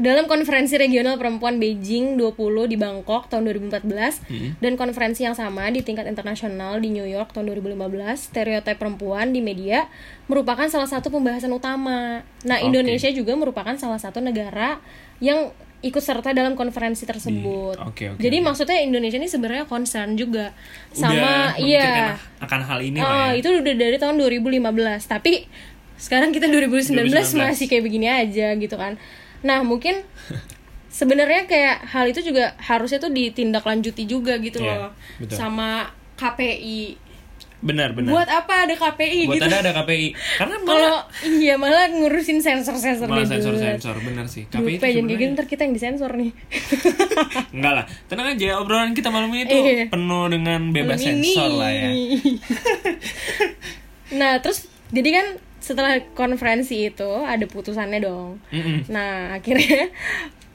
dalam 0.00 0.24
konferensi 0.24 0.74
regional 0.74 1.14
perempuan 1.14 1.56
Beijing 1.56 2.16
20 2.16 2.32
di 2.64 2.74
Bangkok 2.74 3.28
tahun 3.28 3.44
2014 3.44 4.24
Hmm. 4.24 4.56
dan 4.56 4.72
konferensi 4.74 5.22
yang 5.22 5.32
sama 5.32 5.68
di 5.68 5.80
tingkat 5.80 6.04
internasional 6.04 6.80
di 6.80 6.88
New 6.88 7.04
York 7.04 7.30
tahun 7.30 7.52
2015, 7.52 8.16
stereotip 8.24 8.74
perempuan 8.74 9.30
di 9.30 9.38
media 9.38 9.92
merupakan 10.24 10.64
salah 10.66 10.88
satu 10.88 11.08
pembahasan 11.08 11.50
utama. 11.50 12.24
Nah, 12.42 12.58
Oke. 12.58 12.66
Indonesia 12.66 13.06
juga 13.10 13.32
merupakan 13.34 13.76
salah 13.76 14.00
satu 14.00 14.18
negara 14.18 14.80
yang 15.18 15.52
ikut 15.80 16.00
serta 16.00 16.32
dalam 16.32 16.52
konferensi 16.54 17.04
tersebut. 17.04 17.76
Di- 17.76 17.80
oke, 17.82 18.04
oke, 18.10 18.20
Jadi 18.20 18.36
oke. 18.36 18.44
maksudnya 18.46 18.78
Indonesia 18.78 19.16
ini 19.16 19.28
sebenarnya 19.28 19.64
concern 19.64 20.12
juga 20.12 20.52
Udah 20.52 20.96
sama 20.96 21.32
iya. 21.56 22.16
akan 22.38 22.60
hal 22.62 22.80
ini 22.80 23.00
Oh, 23.00 23.04
lah 23.04 23.32
ya. 23.32 23.40
itu 23.40 23.48
udah 23.50 23.74
dari 23.74 23.96
tahun 23.96 24.16
2015. 24.16 25.04
Tapi 25.06 25.44
sekarang 25.96 26.32
kita 26.32 26.48
2019, 26.48 27.04
2019. 27.32 27.36
masih 27.38 27.64
kayak 27.66 27.84
begini 27.84 28.08
aja 28.08 28.52
gitu 28.54 28.76
kan. 28.76 28.96
Nah, 29.40 29.60
mungkin 29.60 30.00
sebenarnya 30.88 31.44
kayak 31.44 31.86
hal 31.86 32.04
itu 32.04 32.20
juga 32.22 32.52
harusnya 32.58 32.98
tuh 32.98 33.08
ditindaklanjuti 33.08 34.04
juga 34.04 34.36
gitu 34.36 34.58
Iya, 34.58 34.86
loh. 34.86 34.90
betul. 35.16 35.34
Sama 35.34 35.88
KPI. 36.14 37.08
Benar, 37.60 37.92
benar. 37.92 38.10
Buat 38.10 38.26
apa 38.26 38.64
ada 38.64 38.72
KPI 38.72 39.28
Buat 39.28 39.36
gitu? 39.36 39.44
ada 39.46 39.56
ada 39.60 39.70
KPI. 39.76 40.16
Karena 40.16 40.54
Kalau 40.58 40.80
malah 40.80 41.00
iya 41.22 41.54
malah 41.54 41.84
ngurusin 41.88 42.40
sensor-sensor 42.40 43.04
malah 43.04 43.22
dia 43.22 43.36
dulu. 43.36 43.52
sensor-sensor 43.52 43.94
benar 44.00 44.24
sih. 44.26 44.42
KPI 44.46 44.48
itu 44.48 44.78
kayak 44.78 44.92
gitu 44.96 45.04
sebenarnya 45.04 45.30
ntar 45.30 45.46
kita 45.46 45.60
yang 45.62 45.72
disensor 45.76 46.10
nih. 46.10 46.30
enggak 47.54 47.72
lah. 47.74 47.84
Tenang 48.06 48.26
aja 48.32 48.46
obrolan 48.56 48.92
kita 48.92 49.08
malam 49.08 49.28
ini 49.30 49.44
tuh 49.44 49.60
Iya. 49.60 49.84
penuh 49.88 50.24
dengan 50.26 50.60
bebas 50.70 50.98
ini. 51.00 51.28
sensor 51.28 51.50
lah 51.54 51.70
ya. 51.70 51.88
nah, 54.12 54.32
terus 54.40 54.66
jadi 54.90 55.08
kan 55.12 55.26
setelah 55.70 56.02
konferensi 56.18 56.90
itu 56.90 57.10
ada 57.22 57.46
putusannya 57.46 58.02
dong. 58.02 58.42
Mm-mm. 58.50 58.90
Nah, 58.90 59.30
akhirnya 59.38 59.94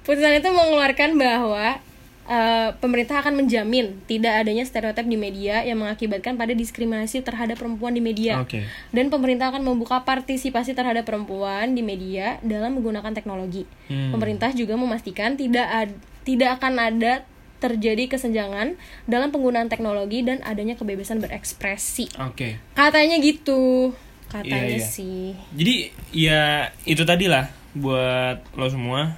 putusan 0.04 0.43
itu 0.43 0.49
mengeluarkan 0.51 1.15
bahwa 1.15 1.80
eh, 2.28 2.69
pemerintah 2.84 3.23
akan 3.23 3.39
menjamin 3.39 3.95
tidak 4.12 4.43
adanya 4.43 4.67
stereotip 4.67 5.08
di 5.08 5.15
media 5.15 5.63
yang 5.63 5.80
mengakibatkan 5.80 6.36
pada 6.36 6.51
diskriminasi 6.51 7.23
terhadap 7.23 7.56
perempuan 7.56 7.95
di 7.95 8.04
media. 8.04 8.43
Oke. 8.43 8.67
Dan 8.91 9.08
pemerintah 9.08 9.56
akan 9.56 9.63
membuka 9.63 10.04
partisipasi 10.04 10.75
terhadap 10.75 11.08
perempuan 11.08 11.71
di 11.71 11.82
media 11.82 12.43
dalam 12.43 12.75
menggunakan 12.75 13.15
teknologi. 13.15 13.63
Hmm. 13.88 14.12
Pemerintah 14.12 14.51
juga 14.51 14.75
memastikan 14.75 15.39
tidak 15.39 15.67
ad- 15.71 15.99
tidak 16.28 16.60
akan 16.60 16.75
ada 16.82 17.23
terjadi 17.63 18.12
kesenjangan 18.12 18.75
dalam 19.08 19.32
penggunaan 19.32 19.71
teknologi 19.71 20.21
dan 20.21 20.43
adanya 20.43 20.75
kebebasan 20.75 21.23
berekspresi. 21.23 22.12
Oke. 22.19 22.60
Katanya 22.75 23.17
gitu. 23.23 23.95
Katanya 24.36 24.67
Iya, 24.67 24.84
iya. 24.84 24.84
sih. 24.84 25.32
Jadi 25.56 25.76
ya 26.12 26.43
itu 26.84 27.04
tadi 27.08 27.32
lah 27.32 27.48
buat 27.71 28.43
lo 28.60 28.67
semua. 28.67 29.15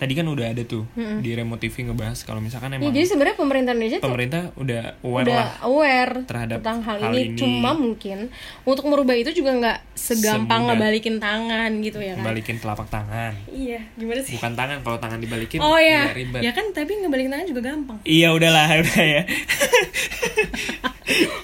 Tadi 0.00 0.12
kan 0.12 0.24
udah 0.24 0.48
ada 0.48 0.60
tuh 0.64 0.80
di 0.96 1.28
remote 1.30 1.60
TV 1.60 1.84
ngebahas 1.84 2.16
kalau 2.20 2.38
misalkan 2.38 2.68
Ya, 2.70 2.74
emang 2.74 2.90
jadi 2.90 3.04
sebenarnya 3.04 3.36
pemerintah 3.36 3.70
Indonesia 3.70 3.96
tuh 3.96 4.02
pemerintah 4.02 4.40
udah 4.54 4.80
aware 4.98 5.22
udah 5.22 5.36
lah 5.36 5.48
aware 5.60 6.12
terhadap 6.24 6.56
tentang 6.58 6.78
hal, 6.80 6.96
hal 6.98 7.10
ini. 7.10 7.20
ini. 7.26 7.36
cuma 7.36 7.70
mungkin 7.72 8.26
untuk 8.62 8.82
merubah 8.82 9.12
itu 9.12 9.30
juga 9.30 9.50
nggak 9.52 9.76
segampang 9.92 10.62
Semudah. 10.62 10.74
ngebalikin 10.74 11.14
tangan 11.18 11.68
gitu 11.78 11.98
ya 11.98 12.14
kan 12.14 12.22
balikin 12.24 12.56
telapak 12.56 12.86
tangan. 12.88 13.30
iya 13.46 13.78
gimana 13.92 14.18
sih 14.20 14.32
Bukan 14.34 14.52
tangan 14.54 14.76
kalau 14.80 14.96
tangan 14.96 15.18
dibalikin 15.18 15.58
oh 15.58 15.76
ya 15.76 16.06
ya 16.06 16.10
ribet. 16.10 16.38
ya 16.40 16.50
kan 16.50 16.64
tapi 16.70 16.96
ngebalikin 16.96 17.28
tangan 17.28 17.46
juga 17.46 17.60
gampang 17.62 17.96
Iya 18.02 18.26
udahlah 18.30 18.66
udah 18.80 19.02
ya. 19.04 19.22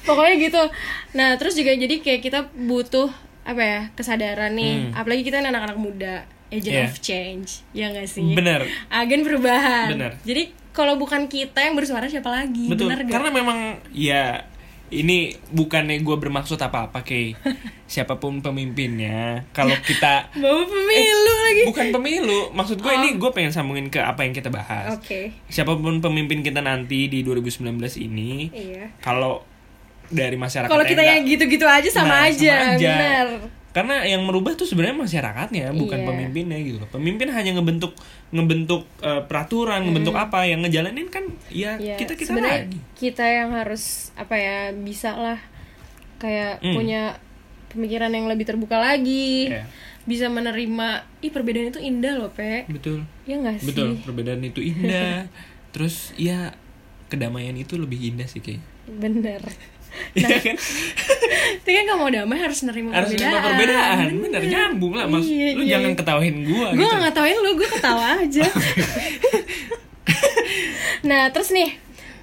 pokoknya 0.03 0.35
gitu 0.41 0.63
nah 1.13 1.35
terus 1.35 1.53
juga 1.53 1.73
jadi 1.73 1.95
kayak 1.99 2.21
kita 2.23 2.39
butuh 2.55 3.11
apa 3.43 3.61
ya 3.61 3.81
kesadaran 3.93 4.53
nih 4.53 4.73
Hmm. 4.77 4.91
apalagi 4.95 5.21
kita 5.23 5.37
kan 5.37 5.45
anak-anak 5.49 5.77
muda 5.77 6.15
agent 6.49 6.73
Iya. 6.73 6.85
of 6.85 6.97
change 6.99 7.49
ya 7.71 7.89
nggak 7.89 8.07
sih 8.07 8.31
Bener. 8.33 8.63
agen 8.89 9.21
perubahan 9.21 9.91
Bener. 9.91 10.13
jadi 10.23 10.43
kalau 10.71 10.95
bukan 10.95 11.27
kita 11.27 11.59
yang 11.59 11.73
bersuara 11.73 12.05
siapa 12.05 12.29
lagi 12.29 12.67
Betul. 12.67 12.87
bener 12.87 13.01
gak? 13.03 13.13
Karena 13.13 13.31
memang 13.31 13.59
ya 13.91 14.45
ini 14.87 15.33
bukannya 15.49 15.99
gue 15.99 16.17
bermaksud 16.17 16.55
apa-apa 16.57 17.03
kayak 17.03 17.43
siapa 17.85 18.17
pun 18.17 18.39
pemimpinnya. 18.39 19.43
Kalau 19.51 19.75
kita 19.81 20.29
bawa 20.39 20.63
pemilu 20.63 21.35
lagi 21.43 21.63
bukan 21.67 21.87
pemilu, 21.91 22.41
maksud 22.53 22.79
gue 22.79 22.93
ini 22.95 23.09
gue 23.15 23.31
pengen 23.33 23.51
sambungin 23.51 23.89
ke 23.89 23.99
apa 23.99 24.23
yang 24.23 24.31
kita 24.31 24.47
bahas. 24.47 24.93
Oh. 24.93 24.97
oke 24.97 25.35
Siapa 25.49 25.75
pun 25.75 25.99
pemimpin 25.99 26.39
kita 26.41 26.61
nanti 26.61 27.09
di 27.09 27.21
2019 27.21 27.67
ini, 27.99 28.53
iya 28.53 28.95
kalau 29.01 29.43
dari 30.07 30.37
masyarakat 30.37 30.69
kalau 30.69 30.85
kita 30.85 31.03
yang 31.03 31.25
gitu-gitu 31.25 31.67
aja 31.67 31.91
sama 31.91 32.23
Nah, 32.23 32.31
aja, 32.31 32.55
sama 32.55 32.73
aja. 32.79 32.87
benar 32.87 33.27
Karena 33.77 34.01
yang 34.03 34.25
merubah 34.25 34.57
tuh 34.57 34.65
sebenarnya 34.65 34.97
masyarakatnya, 34.97 35.69
bukan 35.71 35.99
Iya. 35.99 36.07
pemimpinnya 36.07 36.57
gitu 36.59 36.81
loh. 36.81 36.89
Pemimpin 36.89 37.29
hanya 37.29 37.53
ngebentuk 37.53 37.93
ngebentuk 38.27 38.89
eh, 38.99 39.21
peraturan, 39.23 39.85
ngebentuk 39.85 40.17
apa 40.17 40.43
yang 40.43 40.65
ngejalanin 40.65 41.07
kan 41.07 41.29
ya 41.47 41.77
ya 41.77 41.95
kita 41.95 42.17
kita 42.17 42.33
sebenarnya 42.33 42.65
lagi. 42.67 42.79
kita 42.97 43.23
yang 43.23 43.53
harus 43.53 43.85
apa 44.15 44.35
ya 44.35 44.59
bisa 44.73 45.13
lah 45.13 45.39
kayak 46.17 46.59
Hmm. 46.59 46.73
punya 46.75 47.03
pemikiran 47.69 48.09
yang 48.09 48.25
lebih 48.25 48.43
terbuka 48.45 48.77
lagi 48.77 49.53
Iya. 49.53 49.69
bisa 50.03 50.27
menerima 50.27 50.89
ih 51.21 51.29
perbedaan 51.29 51.69
itu 51.69 51.79
indah 51.79 52.17
loh 52.17 52.31
pe 52.31 52.65
betul 52.67 53.05
ya 53.23 53.37
nggak 53.37 53.61
sih 53.61 53.67
betul 53.69 53.89
perbedaan 54.01 54.41
itu 54.41 54.65
indah 54.65 55.29
terus 55.77 56.17
ya 56.17 56.57
kedamaian 57.07 57.53
itu 57.55 57.77
lebih 57.77 58.01
indah 58.09 58.25
sih 58.25 58.41
kayak 58.41 58.65
bener 58.89 59.43
Iya 60.13 60.37
kan 60.39 60.57
tapi 61.61 61.71
kan 61.77 61.85
mau 61.95 62.09
damai 62.09 62.39
harus 62.39 62.59
nerima 62.63 62.91
harus 62.91 63.11
perbedaan 63.11 63.31
nerima 63.31 63.47
perbedaan 63.47 64.07
bener 64.19 64.41
nyambung 64.45 64.93
lah 64.95 65.05
mas 65.07 65.23
Iya, 65.23 65.47
lu 65.53 65.63
iya. 65.63 65.71
jangan 65.77 65.91
ketawain 65.95 66.37
gua 66.43 66.67
gue 66.71 66.79
gitu 66.79 66.87
gak 66.87 66.99
ngetawain 67.05 67.37
lu 67.37 67.51
gue 67.55 67.69
ketawa 67.69 68.05
aja 68.19 68.45
nah 71.09 71.29
terus 71.31 71.51
nih 71.51 71.71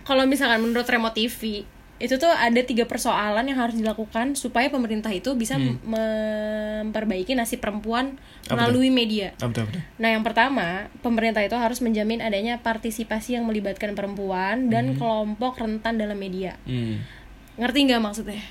kalau 0.03 0.25
misalkan 0.25 0.59
menurut 0.59 0.85
remote 0.85 1.15
TV 1.15 1.63
itu 2.01 2.19
tuh 2.19 2.27
ada 2.27 2.59
tiga 2.59 2.83
persoalan 2.83 3.47
yang 3.47 3.55
harus 3.55 3.73
dilakukan 3.73 4.35
supaya 4.35 4.67
pemerintah 4.67 5.07
itu 5.07 5.31
bisa 5.33 5.55
Hmm. 5.55 5.79
memperbaiki 5.87 7.31
nasib 7.31 7.63
perempuan 7.63 8.19
melalui 8.45 8.91
media. 8.91 9.31
Betul 9.39 9.71
betul 9.71 9.79
Nah, 9.95 10.11
yang 10.11 10.19
pertama, 10.19 10.91
pemerintah 10.99 11.39
itu 11.39 11.55
harus 11.55 11.79
menjamin 11.79 12.19
adanya 12.19 12.59
partisipasi 12.59 13.39
yang 13.39 13.47
melibatkan 13.47 13.95
perempuan 13.95 14.67
dan 14.67 14.99
kelompok 14.99 15.55
rentan 15.55 15.95
dalam 15.95 16.19
media. 16.19 16.59
hmm. 16.65 17.22
Ngerti 17.59 17.79
nggak 17.89 18.01
maksudnya? 18.01 18.41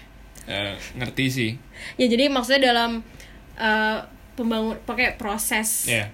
Eh, 0.47 0.75
ngerti 0.99 1.25
sih 1.31 1.51
Ya, 1.99 2.07
jadi 2.11 2.27
maksudnya 2.27 2.75
dalam 2.75 3.07
eh, 3.59 3.99
pembangun 4.35 4.79
pakai 4.83 5.15
proses 5.15 5.87
ya 5.87 6.11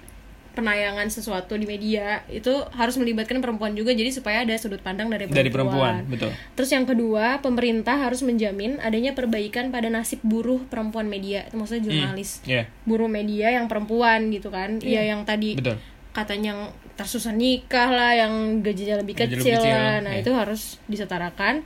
penayangan 0.58 1.06
sesuatu 1.06 1.54
di 1.54 1.70
media 1.70 2.26
itu 2.26 2.50
harus 2.74 2.98
melibatkan 2.98 3.38
perempuan 3.38 3.78
juga 3.78 3.94
jadi 3.94 4.10
supaya 4.10 4.42
ada 4.42 4.58
sudut 4.58 4.82
pandang 4.82 5.06
dari 5.06 5.30
perempuan. 5.30 5.38
dari 5.38 5.50
perempuan 5.54 5.94
betul 6.10 6.30
Terus 6.58 6.70
yang 6.74 6.82
kedua, 6.82 7.38
pemerintah 7.38 7.94
harus 7.94 8.26
menjamin 8.26 8.82
adanya 8.82 9.14
perbaikan 9.14 9.70
pada 9.70 9.86
nasib 9.86 10.18
buruh 10.26 10.58
perempuan 10.66 11.06
media, 11.06 11.46
itu 11.46 11.54
maksudnya 11.54 11.86
jurnalis. 11.86 12.42
ya 12.42 12.66
Buruh 12.82 13.06
media 13.06 13.54
yang 13.54 13.70
perempuan 13.70 14.34
gitu 14.34 14.50
kan. 14.50 14.82
Iya 14.82 15.14
yang 15.14 15.22
tadi 15.22 15.54
betul 15.54 15.78
katanya 16.18 16.50
yang 16.50 16.62
tersusah 16.98 17.30
nikah 17.30 17.94
lah, 17.94 18.10
yang 18.18 18.58
gajinya 18.58 18.98
lebih 18.98 19.14
Gaji 19.14 19.38
lebih 19.38 19.38
kecil, 19.38 19.62
kecil, 19.62 19.70
lah. 19.70 20.02
Nah, 20.02 20.18
iya. 20.18 20.22
itu 20.26 20.30
harus 20.34 20.82
disetarakan. 20.90 21.62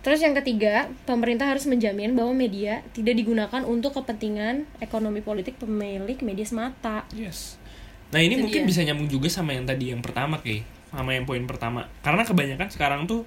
Terus 0.00 0.18
yang 0.18 0.32
ketiga, 0.32 0.88
pemerintah 1.04 1.44
harus 1.44 1.64
menjamin 1.64 2.12
bahwa 2.12 2.32
media 2.32 2.80
tidak 2.90 3.14
digunakan 3.14 3.60
untuk 3.62 3.92
kepentingan 3.94 4.64
ekonomi 4.78 5.20
politik 5.20 5.56
pemilik 5.56 6.16
media 6.20 6.42
semata. 6.42 7.04
yes 7.12 7.60
nah 8.08 8.18
ini 8.18 8.34
Itu 8.34 8.42
mungkin 8.42 8.60
dia. 8.60 8.68
bisa 8.68 8.80
nyambung 8.82 9.06
juga 9.06 9.28
sama 9.28 9.52
yang 9.52 9.62
tadi 9.62 9.92
yang 9.92 10.00
pertama 10.00 10.34
kayak 10.36 10.66
sama 10.90 11.14
yang 11.14 11.22
poin 11.22 11.46
pertama 11.46 11.86
karena 12.00 12.26
kebanyakan 12.26 12.66
sekarang 12.66 13.06
tuh 13.06 13.22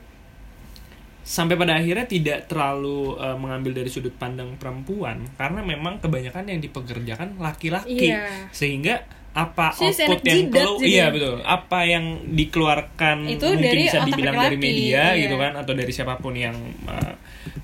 sampai 1.23 1.55
pada 1.55 1.79
akhirnya 1.79 2.03
tidak 2.03 2.51
terlalu 2.51 3.15
eh, 3.15 3.37
mengambil 3.37 3.71
dari 3.73 3.87
sudut 3.87 4.11
pandang 4.11 4.59
perempuan 4.59 5.23
karena 5.33 5.63
memang 5.63 6.03
kebanyakan 6.03 6.51
yang 6.51 6.59
dipekerjakan 6.59 7.39
laki-laki 7.39 8.11
Iya. 8.11 8.51
sehingga 8.51 9.07
apa 9.33 9.73
Si 9.73 9.81
output 9.81 10.21
yang 10.23 10.45
keluar 10.47 10.77
iya 10.85 11.05
betul 11.09 11.41
apa 11.41 11.79
yang 11.83 12.21
dikeluarkan 12.29 13.25
Itu 13.25 13.49
mungkin 13.49 13.65
dari 13.65 13.81
bisa 13.83 14.05
dibilang 14.05 14.35
dari 14.37 14.57
media 14.57 15.17
iya. 15.17 15.25
gitu 15.25 15.35
kan 15.41 15.57
atau 15.57 15.73
dari 15.73 15.89
siapa 15.89 16.21
pun 16.21 16.37
yang 16.37 16.53
eh, 16.85 17.13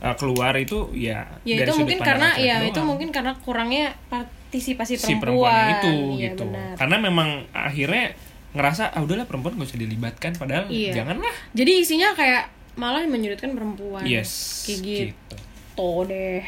eh, 0.01 0.15
keluar 0.17 0.57
itu 0.57 0.89
ya 0.97 1.29
Ya 1.45 1.61
dari 1.61 1.69
itu 1.69 1.73
sudut 1.77 1.85
mungkin 1.85 1.99
karena 2.01 2.29
ya 2.41 2.65
itu 2.65 2.73
doang 2.73 2.89
mungkin 2.89 3.09
karena 3.13 3.37
kurangnya 3.37 3.93
partisipasi 4.09 4.97
si 4.97 5.13
perempuan. 5.13 5.21
perempuan 5.21 5.69
itu 5.77 5.91
Iya, 6.17 6.25
gitu 6.25 6.43
benar. 6.49 6.73
karena 6.75 6.95
memang 6.97 7.29
akhirnya 7.53 8.05
ngerasa 8.49 8.83
ah 8.89 9.01
udahlah 9.05 9.29
perempuan 9.29 9.53
gak 9.53 9.69
usah 9.69 9.77
dilibatkan 9.77 10.31
padahal 10.33 10.65
Iya. 10.73 10.91
janganlah 10.97 11.33
Jadi 11.53 11.71
isinya 11.85 12.17
kayak 12.17 12.49
malah 12.81 13.05
menyudutkan 13.05 13.53
perempuan. 13.53 14.09
yes 14.09 14.65
Kayak 14.65 14.79
gitu. 14.81 15.35
deh. 16.09 16.41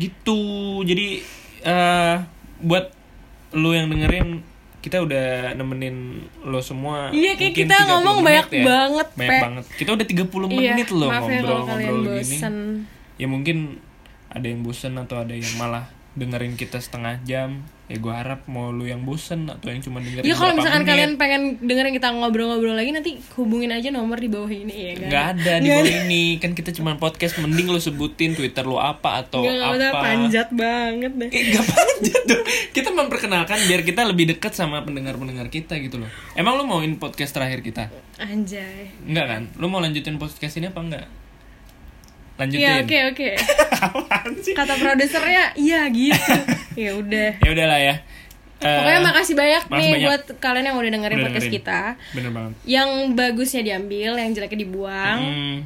gitu 0.00 0.40
jadi 0.82 1.08
eh 1.60 2.16
buat 2.60 2.96
lu 3.52 3.70
yang 3.70 3.86
dengerin 3.86 4.42
kita 4.80 4.96
udah 4.98 5.52
nemenin 5.52 5.96
lo 6.40 6.58
semua 6.58 7.10
Iya, 7.10 7.36
kayak 7.36 7.52
kita 7.54 7.76
30 7.78 7.90
ngomong 7.90 8.18
banyak 8.22 8.46
ya. 8.50 8.64
banget, 8.64 9.08
banyak 9.12 9.28
Pe. 9.28 9.40
banget 9.42 9.64
kita 9.76 9.90
udah 9.92 10.06
30 10.06 10.24
Iya, 10.48 10.72
menit 10.72 10.88
loh 10.90 11.08
ya 11.08 11.18
ngobrol-ngobrol 11.20 11.98
gini 12.00 12.16
bosen. 12.16 12.54
ya 13.14 13.26
mungkin 13.26 13.56
ada 14.26 14.46
yang 14.46 14.60
bosen 14.60 14.94
atau 14.96 15.20
ada 15.20 15.32
yang 15.32 15.50
malah 15.54 15.84
dengerin 16.10 16.58
kita 16.58 16.82
setengah 16.82 17.22
jam 17.22 17.62
ya 17.86 17.98
gue 17.98 18.10
harap 18.10 18.46
mau 18.46 18.70
lu 18.70 18.86
yang 18.86 19.02
bosen 19.02 19.46
atau 19.46 19.66
yang 19.66 19.78
cuma 19.78 19.98
dengerin 19.98 20.22
Ya 20.22 20.34
kalau 20.34 20.54
misalkan 20.54 20.82
menit. 20.82 20.90
kalian 20.90 21.10
pengen 21.16 21.42
dengerin 21.58 21.90
kita 21.90 22.06
ngobrol-ngobrol 22.08 22.74
lagi 22.74 22.90
nanti 22.90 23.18
hubungin 23.34 23.70
aja 23.70 23.90
nomor 23.90 24.14
di 24.14 24.26
bawah 24.26 24.46
ini 24.46 24.70
ya 24.70 24.92
kan. 24.96 25.08
nggak 25.10 25.24
ada 25.34 25.52
di 25.58 25.68
bawah 25.68 25.94
ini 26.06 26.22
kan 26.38 26.54
kita 26.54 26.70
cuma 26.70 26.94
podcast 26.96 27.38
mending 27.38 27.66
lu 27.66 27.78
sebutin 27.78 28.34
twitter 28.34 28.62
lu 28.62 28.78
apa 28.78 29.26
atau 29.26 29.42
usah 29.42 29.74
apa 29.74 29.98
panjat 30.00 30.48
banget 30.50 31.12
deh. 31.14 31.30
Eh, 31.30 31.42
gak 31.50 31.66
panjat 31.66 32.22
dong. 32.26 32.44
Kita 32.70 32.88
memperkenalkan 32.90 33.58
biar 33.66 33.82
kita 33.82 34.00
lebih 34.06 34.24
dekat 34.30 34.54
sama 34.54 34.82
pendengar-pendengar 34.82 35.46
kita 35.46 35.74
gitu 35.78 35.98
loh. 35.98 36.10
Emang 36.34 36.54
lu 36.54 36.64
mauin 36.64 36.94
podcast 36.94 37.34
terakhir 37.34 37.58
kita? 37.60 37.90
Anjay. 38.18 38.94
Enggak 39.02 39.26
kan? 39.26 39.42
Lu 39.58 39.66
mau 39.66 39.78
lanjutin 39.78 40.14
podcast 40.14 40.54
ini 40.54 40.70
apa 40.70 40.78
enggak? 40.78 41.06
Lanjutin. 42.40 42.58
Iya 42.58 42.72
oke 42.80 42.98
oke. 43.12 43.30
Kata 44.58 44.74
produsernya 44.76 45.44
iya 45.54 45.84
gitu. 45.86 46.32
ya 46.82 46.90
udah. 46.94 47.30
Ya 47.38 47.50
udahlah 47.50 47.80
ya. 47.80 47.94
Eh, 48.60 48.68
Pokoknya 48.68 49.00
makasih 49.02 49.34
banyak 49.34 49.62
makasih 49.62 49.72
nih 49.72 49.90
banyak. 49.94 50.06
buat 50.06 50.22
kalian 50.36 50.64
yang 50.66 50.76
udah 50.76 50.90
dengerin 50.90 51.16
Udah 51.16 51.26
podcast 51.26 51.46
dengerin. 51.46 51.64
kita. 51.64 51.80
Bener 52.12 52.30
banget. 52.30 52.52
Yang 52.66 52.88
bagusnya 53.14 53.62
diambil, 53.62 54.10
yang 54.16 54.30
jeleknya 54.30 54.58
dibuang. 54.60 55.18
Hmm, 55.18 55.56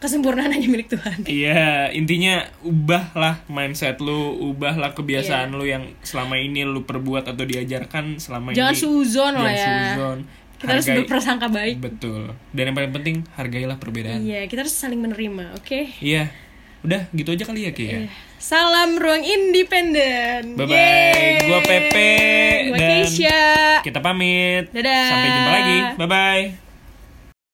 Kesempurnaan 0.00 0.48
hanya 0.48 0.64
milik 0.64 0.88
Tuhan. 0.88 1.28
Iya, 1.28 1.92
intinya 1.92 2.40
ubahlah 2.62 3.44
mindset 3.46 4.00
lu, 4.00 4.16
ubahlah 4.48 4.90
kebiasaan 4.90 5.46
Iya. 5.46 5.58
lu 5.60 5.64
yang 5.68 5.84
selama 6.00 6.40
ini 6.40 6.64
lu 6.64 6.82
perbuat 6.82 7.28
atau 7.28 7.44
diajarkan 7.44 8.16
selama 8.16 8.50
Jangan 8.50 8.72
ini. 8.72 8.80
suzon 8.80 9.34
lah 9.36 9.44
Jangan 9.46 9.52
ya. 9.52 9.84
suzon. 9.92 10.18
Kita 10.60 10.76
harus 10.76 10.86
berprasangka 10.86 11.48
baik. 11.48 11.80
Betul. 11.80 12.36
Dan 12.52 12.62
yang 12.68 12.76
paling 12.76 12.92
penting 12.92 13.16
hargailah 13.32 13.80
perbedaan. 13.80 14.20
Iya, 14.20 14.44
kita 14.44 14.68
harus 14.68 14.76
saling 14.76 15.00
menerima, 15.00 15.56
oke? 15.56 15.96
Iya. 16.04 16.28
Udah, 16.80 17.08
gitu 17.12 17.32
aja 17.32 17.44
kali 17.44 17.68
ya, 17.68 17.72
Ki 17.72 17.84
ya. 17.88 17.98
Salam 18.40 18.96
ruang 18.96 19.20
independen. 19.20 20.56
Bye 20.56 20.64
bye. 20.64 20.76
Yeay. 20.76 21.44
Gua 21.44 21.60
Pepe 21.60 22.12
Gua 22.72 22.76
dan 22.80 23.04
Keisha. 23.04 23.44
kita 23.84 24.00
pamit. 24.00 24.72
Dadah. 24.72 25.08
Sampai 25.12 25.28
jumpa 25.28 25.50
lagi. 25.52 25.78
Bye 25.96 26.08
bye. 26.08 26.69